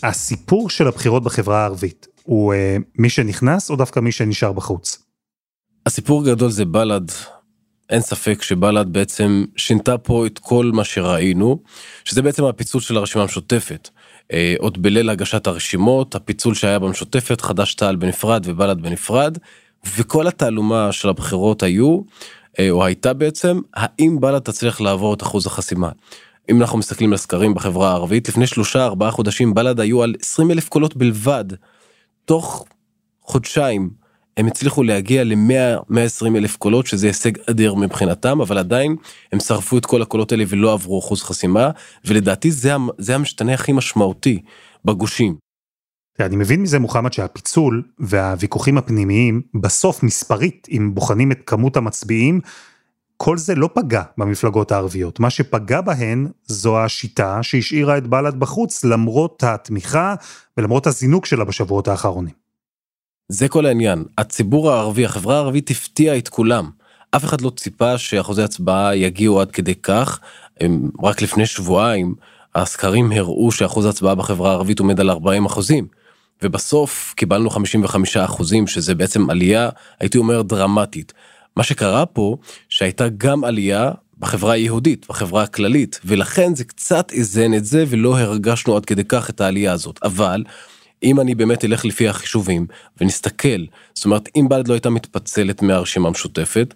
הסיפור 0.03 0.69
של 0.69 0.87
הבחירות 0.87 1.23
בחברה 1.23 1.61
הערבית 1.61 2.07
הוא 2.23 2.53
אה, 2.53 2.77
מי 2.97 3.09
שנכנס 3.09 3.69
או 3.69 3.75
דווקא 3.75 3.99
מי 3.99 4.11
שנשאר 4.11 4.51
בחוץ? 4.51 5.03
הסיפור 5.85 6.21
הגדול 6.21 6.49
זה 6.49 6.65
בל"ד. 6.65 7.11
אין 7.89 8.01
ספק 8.01 8.41
שבל"ד 8.41 8.93
בעצם 8.93 9.45
שינתה 9.55 9.97
פה 9.97 10.25
את 10.25 10.39
כל 10.39 10.71
מה 10.73 10.83
שראינו, 10.83 11.63
שזה 12.03 12.21
בעצם 12.21 12.43
הפיצול 12.43 12.81
של 12.81 12.97
הרשימה 12.97 13.23
המשותפת. 13.23 13.89
אה, 14.33 14.55
עוד 14.59 14.81
בליל 14.81 15.09
הגשת 15.09 15.47
הרשימות, 15.47 16.15
הפיצול 16.15 16.55
שהיה 16.55 16.79
במשותפת, 16.79 17.41
חד"ש 17.41 17.73
תע"ל 17.73 17.95
בנפרד 17.95 18.43
ובל"ד 18.45 18.81
בנפרד, 18.81 19.37
וכל 19.97 20.27
התעלומה 20.27 20.91
של 20.91 21.09
הבחירות 21.09 21.63
היו, 21.63 22.01
אה, 22.59 22.69
או 22.69 22.85
הייתה 22.85 23.13
בעצם, 23.13 23.59
האם 23.73 24.17
בל"ד 24.19 24.39
תצליח 24.39 24.81
לעבור 24.81 25.13
את 25.13 25.23
אחוז 25.23 25.47
החסימה. 25.47 25.89
אם 26.51 26.61
אנחנו 26.61 26.77
מסתכלים 26.77 27.11
על 27.11 27.17
סקרים 27.17 27.53
בחברה 27.53 27.89
הערבית, 27.89 28.29
לפני 28.29 28.47
שלושה 28.47 28.85
ארבעה 28.85 29.11
חודשים 29.11 29.53
בל"ד 29.53 29.79
היו 29.79 30.03
על 30.03 30.15
20 30.21 30.51
אלף 30.51 30.69
קולות 30.69 30.95
בלבד. 30.95 31.45
תוך 32.25 32.65
חודשיים 33.21 33.89
הם 34.37 34.47
הצליחו 34.47 34.83
להגיע 34.83 35.23
ל-100-120 35.23 36.27
אלף 36.35 36.55
קולות 36.55 36.87
שזה 36.87 37.07
הישג 37.07 37.31
אדיר 37.49 37.73
מבחינתם 37.73 38.41
אבל 38.41 38.57
עדיין 38.57 38.95
הם 39.31 39.39
שרפו 39.39 39.77
את 39.77 39.85
כל 39.85 40.01
הקולות 40.01 40.31
האלה 40.31 40.43
ולא 40.47 40.73
עברו 40.73 40.99
אחוז 40.99 41.23
חסימה 41.23 41.69
ולדעתי 42.05 42.51
זה, 42.51 42.73
זה 42.97 43.15
המשתנה 43.15 43.53
הכי 43.53 43.71
משמעותי 43.71 44.41
בגושים. 44.85 45.35
אני 46.19 46.35
מבין 46.35 46.61
מזה 46.61 46.79
מוחמד 46.79 47.13
שהפיצול 47.13 47.83
והוויכוחים 47.99 48.77
הפנימיים 48.77 49.41
בסוף 49.61 50.03
מספרית 50.03 50.67
אם 50.71 50.91
בוחנים 50.93 51.31
את 51.31 51.39
כמות 51.45 51.77
המצביעים 51.77 52.41
כל 53.23 53.37
זה 53.37 53.55
לא 53.55 53.69
פגע 53.73 54.01
במפלגות 54.17 54.71
הערביות 54.71 55.19
מה 55.19 55.29
שפגע 55.29 55.81
בהן 55.81 56.27
זו 56.45 56.79
השיטה 56.79 57.43
שהשאירה 57.43 57.97
את 57.97 58.07
בל"ד 58.07 58.39
בחוץ 58.39 58.83
למרות 58.83 59.43
התמיכה 59.43 60.15
ולמרות 60.57 60.87
הזינוק 60.87 61.25
שלה 61.25 61.45
בשבועות 61.45 61.87
האחרונים. 61.87 62.33
זה 63.29 63.47
כל 63.47 63.65
העניין 63.65 64.03
הציבור 64.17 64.71
הערבי 64.71 65.05
החברה 65.05 65.35
הערבית 65.35 65.71
הפתיעה 65.71 66.17
את 66.17 66.29
כולם 66.29 66.69
אף 67.15 67.23
אחד 67.23 67.41
לא 67.41 67.49
ציפה 67.49 67.97
שאחוזי 67.97 68.43
הצבעה 68.43 68.95
יגיעו 68.95 69.41
עד 69.41 69.51
כדי 69.51 69.75
כך 69.75 70.19
רק 71.03 71.21
לפני 71.21 71.45
שבועיים 71.45 72.15
הסקרים 72.55 73.11
הראו 73.11 73.51
שאחוז 73.51 73.85
הצבעה 73.85 74.15
בחברה 74.15 74.49
הערבית 74.49 74.79
עומד 74.79 74.99
על 74.99 75.09
40 75.09 75.45
אחוזים. 75.45 75.87
ובסוף 76.43 77.13
קיבלנו 77.17 77.49
55 77.49 78.17
אחוזים 78.17 78.67
שזה 78.67 78.95
בעצם 78.95 79.29
עלייה 79.29 79.69
הייתי 79.99 80.17
אומר 80.17 80.41
דרמטית. 80.41 81.13
מה 81.55 81.63
שקרה 81.63 82.05
פה 82.05 82.37
שהייתה 82.69 83.07
גם 83.17 83.43
עלייה 83.43 83.91
בחברה 84.19 84.53
היהודית 84.53 85.05
בחברה 85.09 85.43
הכללית 85.43 85.99
ולכן 86.05 86.55
זה 86.55 86.63
קצת 86.63 87.11
איזן 87.11 87.53
את 87.53 87.65
זה 87.65 87.83
ולא 87.87 88.19
הרגשנו 88.19 88.75
עד 88.75 88.85
כדי 88.85 89.03
כך 89.03 89.29
את 89.29 89.41
העלייה 89.41 89.73
הזאת 89.73 89.99
אבל 90.03 90.43
אם 91.03 91.19
אני 91.19 91.35
באמת 91.35 91.65
אלך 91.65 91.85
לפי 91.85 92.07
החישובים 92.07 92.67
ונסתכל 93.01 93.65
זאת 93.93 94.05
אומרת 94.05 94.29
אם 94.35 94.49
בל"ד 94.49 94.67
לא 94.67 94.73
הייתה 94.73 94.89
מתפצלת 94.89 95.61
מהרשימה 95.61 96.07
המשותפת 96.07 96.73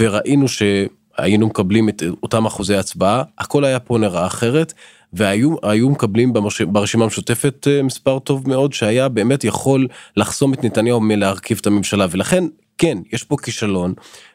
וראינו 0.00 0.46
שהיינו 0.48 1.46
מקבלים 1.46 1.88
את 1.88 2.02
אותם 2.22 2.46
אחוזי 2.46 2.76
הצבעה 2.76 3.22
הכל 3.38 3.64
היה 3.64 3.80
פה 3.80 3.98
נראה 3.98 4.26
אחרת 4.26 4.72
והיו 5.12 5.90
מקבלים. 5.90 6.32
ברשימה 6.68 7.04
המשותפת 7.04 7.66
אה, 7.70 7.82
מספר 7.82 8.18
טוב 8.18 8.48
מאוד 8.48 8.72
שהיה 8.72 9.08
באמת 9.08 9.44
יכול 9.44 9.88
לחסום 10.16 10.54
את 10.54 10.64
נתניהו 10.64 11.00
מלהרכיב 11.00 11.58
את 11.60 11.66
הממשלה 11.66 12.06
ולכן 12.10 12.44
כן 12.78 12.98
יש 13.12 13.24
פה 13.24 13.36
כישלון. 13.42 13.94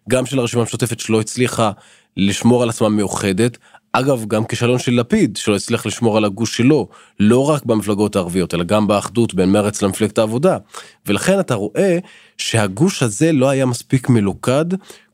גם 0.10 0.26
של 0.26 0.40
הרשימה 0.40 0.62
המשותפת 0.62 1.00
שלא 1.00 1.22
הצליחה 1.22 1.72
לשמור 2.18 2.64
על 2.64 2.70
עצמה 2.70 2.90
מאוחדת. 2.90 3.58
אגב 3.94 4.26
גם 4.28 4.46
כישלון 4.46 4.80
של 4.80 4.94
לפיד 4.94 5.38
שלא 5.38 5.56
הצליח 5.56 5.86
לשמור 5.86 6.18
על 6.18 6.26
הגוש 6.26 6.58
שלו 6.58 6.88
לא 7.20 7.50
רק 7.50 7.66
במפלגות 7.66 8.16
הערביות 8.16 8.54
אלא 8.54 8.64
גם 8.64 8.88
באחדות 8.88 9.34
בין 9.34 9.52
מרץ 9.52 9.82
למפלגת 9.82 10.18
העבודה. 10.18 10.58
ולכן 11.06 11.40
אתה 11.40 11.56
רואה 11.56 11.98
שהגוש 12.38 13.04
הזה 13.04 13.32
לא 13.32 13.50
היה 13.50 13.66
מספיק 13.66 14.10
מלוכד 14.10 14.66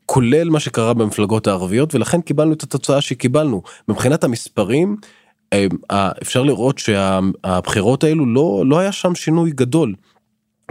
כולל 0.06 0.50
מה 0.50 0.60
שקרה 0.60 0.94
במפלגות 0.94 1.46
הערביות 1.46 1.94
ולכן 1.94 2.20
קיבלנו 2.20 2.52
את 2.52 2.62
התוצאה 2.62 3.00
שקיבלנו. 3.00 3.62
מבחינת 3.88 4.24
המספרים 4.24 4.96
אה, 5.52 5.66
אפשר 6.22 6.42
לראות 6.42 6.78
שהבחירות 6.78 8.04
האלו 8.04 8.26
לא 8.26 8.62
לא 8.66 8.78
היה 8.78 8.92
שם 8.92 9.14
שינוי 9.14 9.50
גדול. 9.50 9.94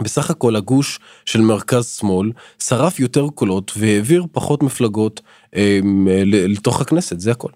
בסך 0.02 0.30
הכל 0.30 0.56
הגוש 0.56 1.00
של 1.24 1.40
מרכז 1.40 1.86
שמאל 1.86 2.32
שרף 2.58 3.00
יותר 3.00 3.26
קולות 3.34 3.72
והעביר 3.76 4.26
פחות 4.32 4.62
מפלגות 4.62 5.20
אה, 5.56 5.80
לתוך 6.24 6.80
הכנסת 6.80 7.20
זה 7.20 7.30
הכל. 7.30 7.50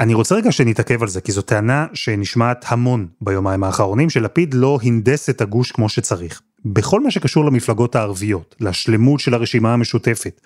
אני 0.00 0.14
רוצה 0.14 0.34
רגע 0.34 0.52
שנתעכב 0.52 1.02
על 1.02 1.08
זה 1.08 1.20
כי 1.20 1.32
זו 1.32 1.42
טענה 1.42 1.86
שנשמעת 1.94 2.64
המון 2.68 3.06
ביומיים 3.20 3.64
האחרונים 3.64 4.10
שלפיד 4.10 4.54
לא 4.54 4.78
הנדס 4.82 5.30
את 5.30 5.40
הגוש 5.40 5.72
כמו 5.72 5.88
שצריך. 5.88 6.40
בכל 6.64 7.00
מה 7.00 7.10
שקשור 7.10 7.44
למפלגות 7.44 7.96
הערביות, 7.96 8.54
לשלמות 8.60 9.20
של 9.20 9.34
הרשימה 9.34 9.72
המשותפת, 9.72 10.40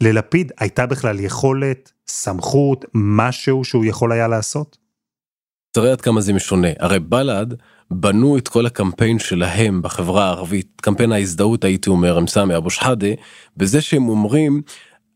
ללפיד 0.00 0.52
הייתה 0.58 0.86
בכלל 0.86 1.20
יכולת, 1.20 1.92
סמכות, 2.08 2.84
משהו 2.94 3.64
שהוא 3.64 3.84
יכול 3.84 4.12
היה 4.12 4.28
לעשות? 4.28 4.78
תראה 5.70 5.92
עד 5.92 6.00
כמה 6.00 6.20
זה 6.20 6.32
משונה 6.32 6.68
הרי 6.78 7.00
בל"ד 7.00 7.54
בנו 7.90 8.38
את 8.38 8.48
כל 8.48 8.66
הקמפיין 8.66 9.18
שלהם 9.18 9.82
בחברה 9.82 10.24
הערבית 10.24 10.80
קמפיין 10.80 11.12
ההזדהות 11.12 11.64
הייתי 11.64 11.90
אומר 11.90 12.18
עם 12.18 12.26
סמי 12.26 12.56
אבו 12.56 12.70
שחאדה 12.70 13.08
בזה 13.56 13.80
שהם 13.80 14.08
אומרים 14.08 14.62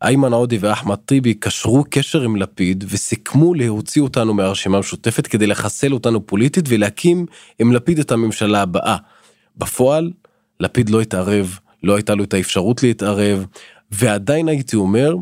איימן 0.03 0.33
עודי 0.33 0.57
ואחמד 0.61 0.95
טיבי 0.95 1.33
קשרו 1.33 1.83
קשר 1.89 2.21
עם 2.21 2.35
לפיד 2.35 2.83
וסיכמו 2.87 3.53
להוציא 3.53 4.01
אותנו 4.01 4.33
מהרשימה 4.33 4.77
המשותפת 4.77 5.27
כדי 5.27 5.47
לחסל 5.47 5.93
אותנו 5.93 6.27
פוליטית 6.27 6.65
ולהקים 6.67 7.25
עם 7.59 7.73
לפיד 7.73 7.99
את 7.99 8.11
הממשלה 8.11 8.61
הבאה. 8.61 8.97
בפועל 9.57 10.11
לפיד 10.59 10.89
לא 10.89 11.01
התערב 11.01 11.59
לא 11.83 11.95
הייתה 11.95 12.15
לו 12.15 12.23
את 12.23 12.33
האפשרות 12.33 12.83
להתערב 12.83 13.45
ועדיין 13.91 14.47
הייתי 14.47 14.75
אומר 14.75 15.15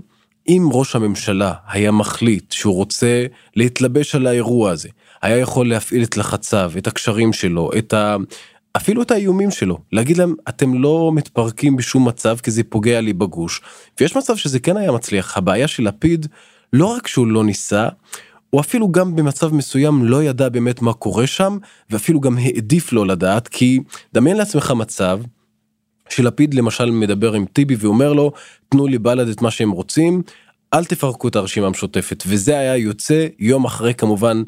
אם 0.47 0.69
ראש 0.71 0.95
הממשלה 0.95 1.53
היה 1.67 1.91
מחליט 1.91 2.51
שהוא 2.51 2.75
רוצה 2.75 3.25
להתלבש 3.55 4.15
על 4.15 4.27
האירוע 4.27 4.71
הזה 4.71 4.89
היה 5.21 5.37
יכול 5.37 5.69
להפעיל 5.69 6.03
את 6.03 6.17
לחציו, 6.17 6.71
את 6.77 6.87
הקשרים 6.87 7.33
שלו, 7.33 7.69
את 7.77 7.93
ה... 7.93 8.15
אפילו 8.77 9.01
את 9.01 9.11
האיומים 9.11 9.51
שלו, 9.51 9.77
להגיד 9.91 10.17
להם 10.17 10.35
אתם 10.49 10.73
לא 10.73 11.11
מתפרקים 11.13 11.75
בשום 11.75 12.07
מצב 12.07 12.37
כי 12.43 12.51
זה 12.51 12.63
פוגע 12.63 13.01
לי 13.01 13.13
בגוש. 13.13 13.61
ויש 13.99 14.17
מצב 14.17 14.35
שזה 14.35 14.59
כן 14.59 14.77
היה 14.77 14.91
מצליח, 14.91 15.37
הבעיה 15.37 15.67
של 15.67 15.83
לפיד 15.83 16.27
לא 16.73 16.85
רק 16.85 17.07
שהוא 17.07 17.27
לא 17.27 17.43
ניסה, 17.43 17.87
הוא 18.49 18.61
אפילו 18.61 18.91
גם 18.91 19.15
במצב 19.15 19.53
מסוים 19.53 20.05
לא 20.05 20.23
ידע 20.23 20.49
באמת 20.49 20.81
מה 20.81 20.93
קורה 20.93 21.27
שם, 21.27 21.57
ואפילו 21.89 22.19
גם 22.19 22.37
העדיף 22.37 22.93
לא 22.93 23.07
לדעת, 23.07 23.47
כי 23.47 23.79
דמיין 24.13 24.37
לעצמך 24.37 24.71
מצב 24.71 25.19
שלפיד 26.09 26.53
למשל 26.53 26.91
מדבר 26.91 27.33
עם 27.33 27.45
טיבי 27.45 27.75
ואומר 27.79 28.13
לו 28.13 28.31
תנו 28.69 28.87
לי 28.87 28.97
בל"ד 28.97 29.27
את 29.27 29.41
מה 29.41 29.51
שהם 29.51 29.71
רוצים 29.71 30.21
אל 30.73 30.85
תפרקו 30.85 31.27
את 31.27 31.35
הרשימה 31.35 31.67
המשותפת. 31.67 32.23
וזה 32.27 32.59
היה 32.59 32.77
יוצא 32.77 33.27
יום 33.39 33.65
אחרי 33.65 33.93
כמובן 33.93 34.43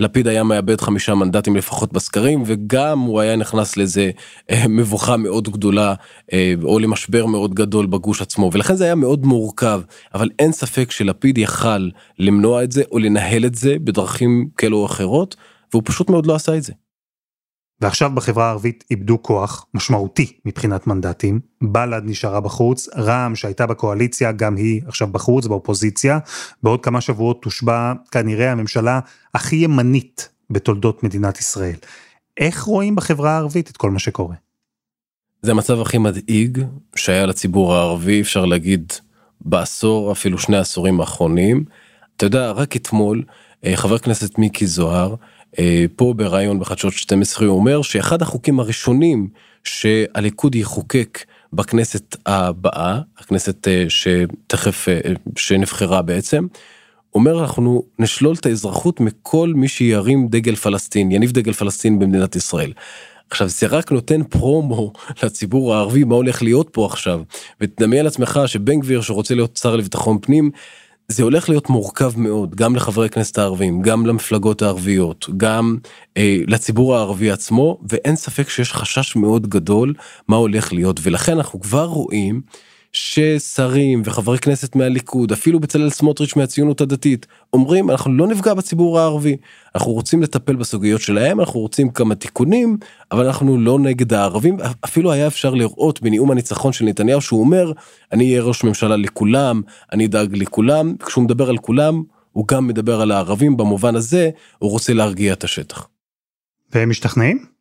לפיד 0.00 0.28
היה 0.28 0.42
מאבד 0.42 0.80
חמישה 0.80 1.14
מנדטים 1.14 1.56
לפחות 1.56 1.92
בסקרים 1.92 2.42
וגם 2.46 2.98
הוא 2.98 3.20
היה 3.20 3.36
נכנס 3.36 3.76
לאיזה 3.76 4.10
אה, 4.50 4.68
מבוכה 4.68 5.16
מאוד 5.16 5.48
גדולה 5.48 5.94
אה, 6.32 6.54
או 6.62 6.78
למשבר 6.78 7.26
מאוד 7.26 7.54
גדול 7.54 7.86
בגוש 7.86 8.22
עצמו 8.22 8.50
ולכן 8.52 8.74
זה 8.74 8.84
היה 8.84 8.94
מאוד 8.94 9.26
מורכב 9.26 9.80
אבל 10.14 10.30
אין 10.38 10.52
ספק 10.52 10.90
שלפיד 10.90 11.38
יכל 11.38 11.88
למנוע 12.18 12.64
את 12.64 12.72
זה 12.72 12.82
או 12.92 12.98
לנהל 12.98 13.44
את 13.44 13.54
זה 13.54 13.76
בדרכים 13.84 14.48
כאלו 14.56 14.76
או 14.76 14.86
אחרות 14.86 15.36
והוא 15.72 15.82
פשוט 15.86 16.10
מאוד 16.10 16.26
לא 16.26 16.34
עשה 16.34 16.56
את 16.56 16.62
זה. 16.62 16.72
ועכשיו 17.80 18.10
בחברה 18.14 18.46
הערבית 18.46 18.84
איבדו 18.90 19.22
כוח 19.22 19.66
משמעותי 19.74 20.32
מבחינת 20.44 20.86
מנדטים, 20.86 21.40
בל"ד 21.62 22.02
נשארה 22.04 22.40
בחוץ, 22.40 22.88
רע"מ 22.96 23.36
שהייתה 23.36 23.66
בקואליציה 23.66 24.32
גם 24.32 24.56
היא 24.56 24.82
עכשיו 24.86 25.08
בחוץ 25.08 25.46
באופוזיציה, 25.46 26.18
בעוד 26.62 26.84
כמה 26.84 27.00
שבועות 27.00 27.42
תושבע 27.42 27.92
כנראה 28.10 28.52
הממשלה 28.52 29.00
הכי 29.34 29.56
ימנית 29.56 30.28
בתולדות 30.50 31.02
מדינת 31.02 31.38
ישראל. 31.38 31.76
איך 32.36 32.62
רואים 32.62 32.96
בחברה 32.96 33.30
הערבית 33.30 33.70
את 33.70 33.76
כל 33.76 33.90
מה 33.90 33.98
שקורה? 33.98 34.34
זה 35.42 35.50
המצב 35.50 35.80
הכי 35.80 35.98
מדאיג 35.98 36.64
שהיה 36.96 37.26
לציבור 37.26 37.74
הערבי 37.74 38.20
אפשר 38.20 38.44
להגיד 38.44 38.92
בעשור 39.40 40.12
אפילו 40.12 40.38
שני 40.38 40.56
עשורים 40.56 41.00
האחרונים. 41.00 41.64
אתה 42.16 42.26
יודע 42.26 42.50
רק 42.50 42.76
אתמול 42.76 43.22
אה, 43.64 43.76
חבר 43.76 43.98
כנסת 43.98 44.38
מיקי 44.38 44.66
זוהר 44.66 45.14
פה 45.96 46.14
בריאיון 46.16 46.58
בחדשות 46.58 46.92
12 46.92 47.46
הוא 47.46 47.58
אומר 47.58 47.82
שאחד 47.82 48.22
החוקים 48.22 48.60
הראשונים 48.60 49.28
שהליכוד 49.64 50.54
יחוקק 50.54 51.24
בכנסת 51.52 52.16
הבאה 52.26 53.00
הכנסת 53.18 53.68
אה, 53.68 53.84
שתכף 53.88 54.88
אה, 54.88 55.00
שנבחרה 55.36 56.02
בעצם. 56.02 56.46
אומר 57.14 57.40
אנחנו 57.40 57.82
נשלול 57.98 58.34
את 58.40 58.46
האזרחות 58.46 59.00
מכל 59.00 59.52
מי 59.56 59.68
שירים 59.68 60.28
דגל 60.28 60.54
פלסטין 60.54 61.12
יניב 61.12 61.32
דגל 61.32 61.52
פלסטין 61.52 61.98
במדינת 61.98 62.36
ישראל. 62.36 62.72
עכשיו 63.30 63.48
זה 63.48 63.66
רק 63.66 63.92
נותן 63.92 64.24
פרומו 64.24 64.92
לציבור 65.22 65.74
הערבי 65.74 66.04
מה 66.04 66.14
הולך 66.14 66.42
להיות 66.42 66.68
פה 66.72 66.86
עכשיו 66.86 67.22
ותדמיין 67.60 68.04
לעצמך 68.04 68.40
שבן 68.46 68.80
גביר 68.80 69.00
שרוצה 69.00 69.34
להיות 69.34 69.56
שר 69.56 69.76
לביטחון 69.76 70.18
פנים 70.22 70.50
זה 71.12 71.22
הולך 71.22 71.48
להיות 71.48 71.70
מורכב 71.70 72.12
מאוד 72.16 72.54
גם 72.54 72.76
לחברי 72.76 73.06
הכנסת 73.06 73.38
הערבים 73.38 73.82
גם 73.82 74.06
למפלגות 74.06 74.62
הערביות 74.62 75.26
גם 75.36 75.76
אה, 76.16 76.36
לציבור 76.46 76.96
הערבי 76.96 77.30
עצמו 77.30 77.80
ואין 77.88 78.16
ספק 78.16 78.48
שיש 78.48 78.72
חשש 78.72 79.16
מאוד 79.16 79.46
גדול 79.46 79.94
מה 80.28 80.36
הולך 80.36 80.72
להיות 80.72 81.00
ולכן 81.02 81.32
אנחנו 81.32 81.60
כבר 81.60 81.84
רואים 81.84 82.40
ששרים 82.92 84.02
וחברי 84.04 84.38
כנסת 84.38 84.76
מהליכוד 84.76 85.32
אפילו 85.32 85.60
בצלאל 85.60 85.90
סמוטריץ' 85.90 86.36
מהציונות 86.36 86.80
הדתית 86.80 87.26
אומרים 87.52 87.90
אנחנו 87.90 88.12
לא 88.12 88.26
נפגע 88.26 88.54
בציבור 88.54 88.98
הערבי 88.98 89.36
אנחנו 89.74 89.92
רוצים 89.92 90.22
לטפל 90.22 90.56
בסוגיות 90.56 91.00
שלהם 91.00 91.40
אנחנו 91.40 91.60
רוצים 91.60 91.90
כמה 91.90 92.14
תיקונים 92.14 92.76
אבל 93.12 93.26
אנחנו 93.26 93.58
לא 93.60 93.78
נגד 93.78 94.12
הערבים 94.12 94.56
אפילו 94.84 95.12
היה 95.12 95.26
אפשר 95.26 95.54
לראות 95.54 96.02
בנאום 96.02 96.30
הניצחון 96.30 96.72
של 96.72 96.84
נתניהו 96.84 97.20
שהוא 97.20 97.40
אומר 97.40 97.72
אני 98.12 98.30
אהיה 98.30 98.42
ראש 98.42 98.64
ממשלה 98.64 98.96
לכולם 98.96 99.62
אני 99.92 100.06
אדאג 100.06 100.36
לכולם 100.36 100.96
כשהוא 101.06 101.24
מדבר 101.24 101.48
על 101.48 101.58
כולם 101.58 102.02
הוא 102.32 102.44
גם 102.48 102.66
מדבר 102.66 103.00
על 103.00 103.10
הערבים 103.10 103.56
במובן 103.56 103.96
הזה 103.96 104.30
הוא 104.58 104.70
רוצה 104.70 104.92
להרגיע 104.92 105.32
את 105.32 105.44
השטח. 105.44 105.88
והם 106.72 106.90
משתכנעים? 106.90 107.57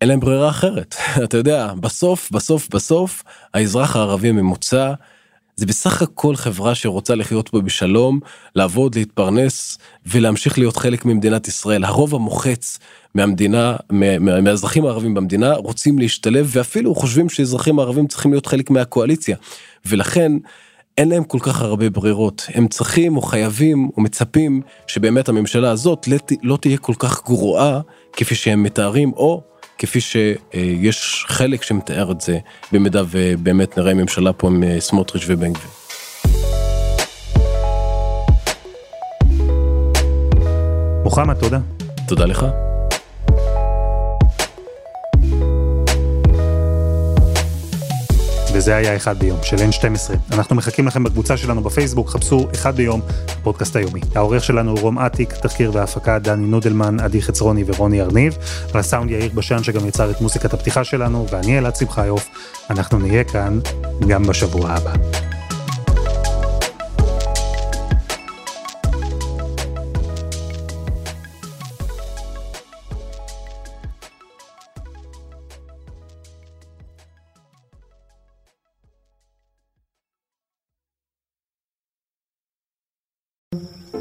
אין 0.00 0.08
להם 0.08 0.20
ברירה 0.20 0.48
אחרת. 0.48 0.94
אתה 1.24 1.36
יודע 1.36 1.72
בסוף 1.80 2.30
בסוף 2.32 2.68
בסוף 2.68 3.24
האזרח 3.54 3.96
הערבי 3.96 4.28
הממוצע 4.28 4.92
זה 5.56 5.66
בסך 5.66 6.02
הכל 6.02 6.36
חברה 6.36 6.74
שרוצה 6.74 7.14
לחיות 7.14 7.48
פה 7.48 7.60
בשלום 7.60 8.20
לעבוד 8.54 8.94
להתפרנס 8.94 9.78
ולהמשיך 10.06 10.58
להיות 10.58 10.76
חלק 10.76 11.04
ממדינת 11.04 11.48
ישראל. 11.48 11.84
הרוב 11.84 12.14
המוחץ 12.14 12.78
מהמדינה 13.14 13.76
מהאזרחים 14.20 14.84
הערבים 14.84 15.14
במדינה 15.14 15.54
רוצים 15.54 15.98
להשתלב 15.98 16.50
ואפילו 16.52 16.94
חושבים 16.94 17.28
שאזרחים 17.28 17.78
הערבים 17.78 18.06
צריכים 18.06 18.30
להיות 18.30 18.46
חלק 18.46 18.70
מהקואליציה. 18.70 19.36
ולכן. 19.86 20.32
אין 20.98 21.08
להם 21.08 21.24
כל 21.24 21.38
כך 21.42 21.62
הרבה 21.62 21.90
ברירות. 21.90 22.46
הם 22.54 22.68
צריכים 22.68 23.16
או 23.16 23.22
חייבים 23.22 23.90
או 23.96 24.02
מצפים 24.02 24.60
שבאמת 24.86 25.28
הממשלה 25.28 25.70
הזאת 25.70 26.08
לא 26.42 26.56
תהיה 26.56 26.78
כל 26.78 26.94
כך 26.98 27.24
גרועה 27.24 27.80
כפי 28.12 28.34
שהם 28.34 28.62
מתארים 28.62 29.12
או 29.12 29.42
כפי 29.80 30.00
שיש 30.00 31.24
חלק 31.28 31.62
שמתאר 31.62 32.12
את 32.12 32.20
זה, 32.20 32.38
במידה 32.72 33.02
ובאמת 33.10 33.78
נראה 33.78 33.94
ממשלה 33.94 34.32
פה 34.32 34.46
עם 34.46 34.62
אה, 34.62 34.80
סמוטריץ' 34.80 35.24
ובן 35.26 35.52
גביר. 35.52 35.70
מוחמד, 41.04 41.34
תודה. 41.34 41.58
תודה 42.08 42.24
לך. 42.24 42.46
וזה 48.60 48.76
היה 48.76 48.96
אחד 48.96 49.18
ביום 49.18 49.38
של 49.42 49.56
N12. 49.56 50.34
אנחנו 50.34 50.56
מחכים 50.56 50.86
לכם 50.86 51.04
בקבוצה 51.04 51.36
שלנו 51.36 51.62
בפייסבוק, 51.62 52.08
חפשו 52.08 52.48
אחד 52.54 52.76
ביום, 52.76 53.00
פודקאסט 53.42 53.76
היומי. 53.76 54.00
העורך 54.14 54.44
שלנו 54.44 54.70
הוא 54.70 54.80
רום 54.80 54.98
אטיק, 54.98 55.32
תחקיר 55.32 55.70
והפקה 55.74 56.18
דני 56.18 56.46
נודלמן, 56.46 57.00
עדי 57.00 57.22
חצרוני 57.22 57.64
ורוני 57.66 58.00
ארניב, 58.00 58.36
על 58.74 58.80
הסאונד 58.80 59.10
יאיר 59.10 59.30
בשן 59.34 59.62
שגם 59.62 59.86
יצר 59.86 60.10
את 60.10 60.20
מוזיקת 60.20 60.54
הפתיחה 60.54 60.84
שלנו, 60.84 61.26
ואני 61.30 61.58
אלעד 61.58 61.76
שמחיוף, 61.76 62.28
אנחנו 62.70 62.98
נהיה 62.98 63.24
כאן 63.24 63.60
גם 64.08 64.22
בשבוע 64.22 64.70
הבא. 64.70 64.92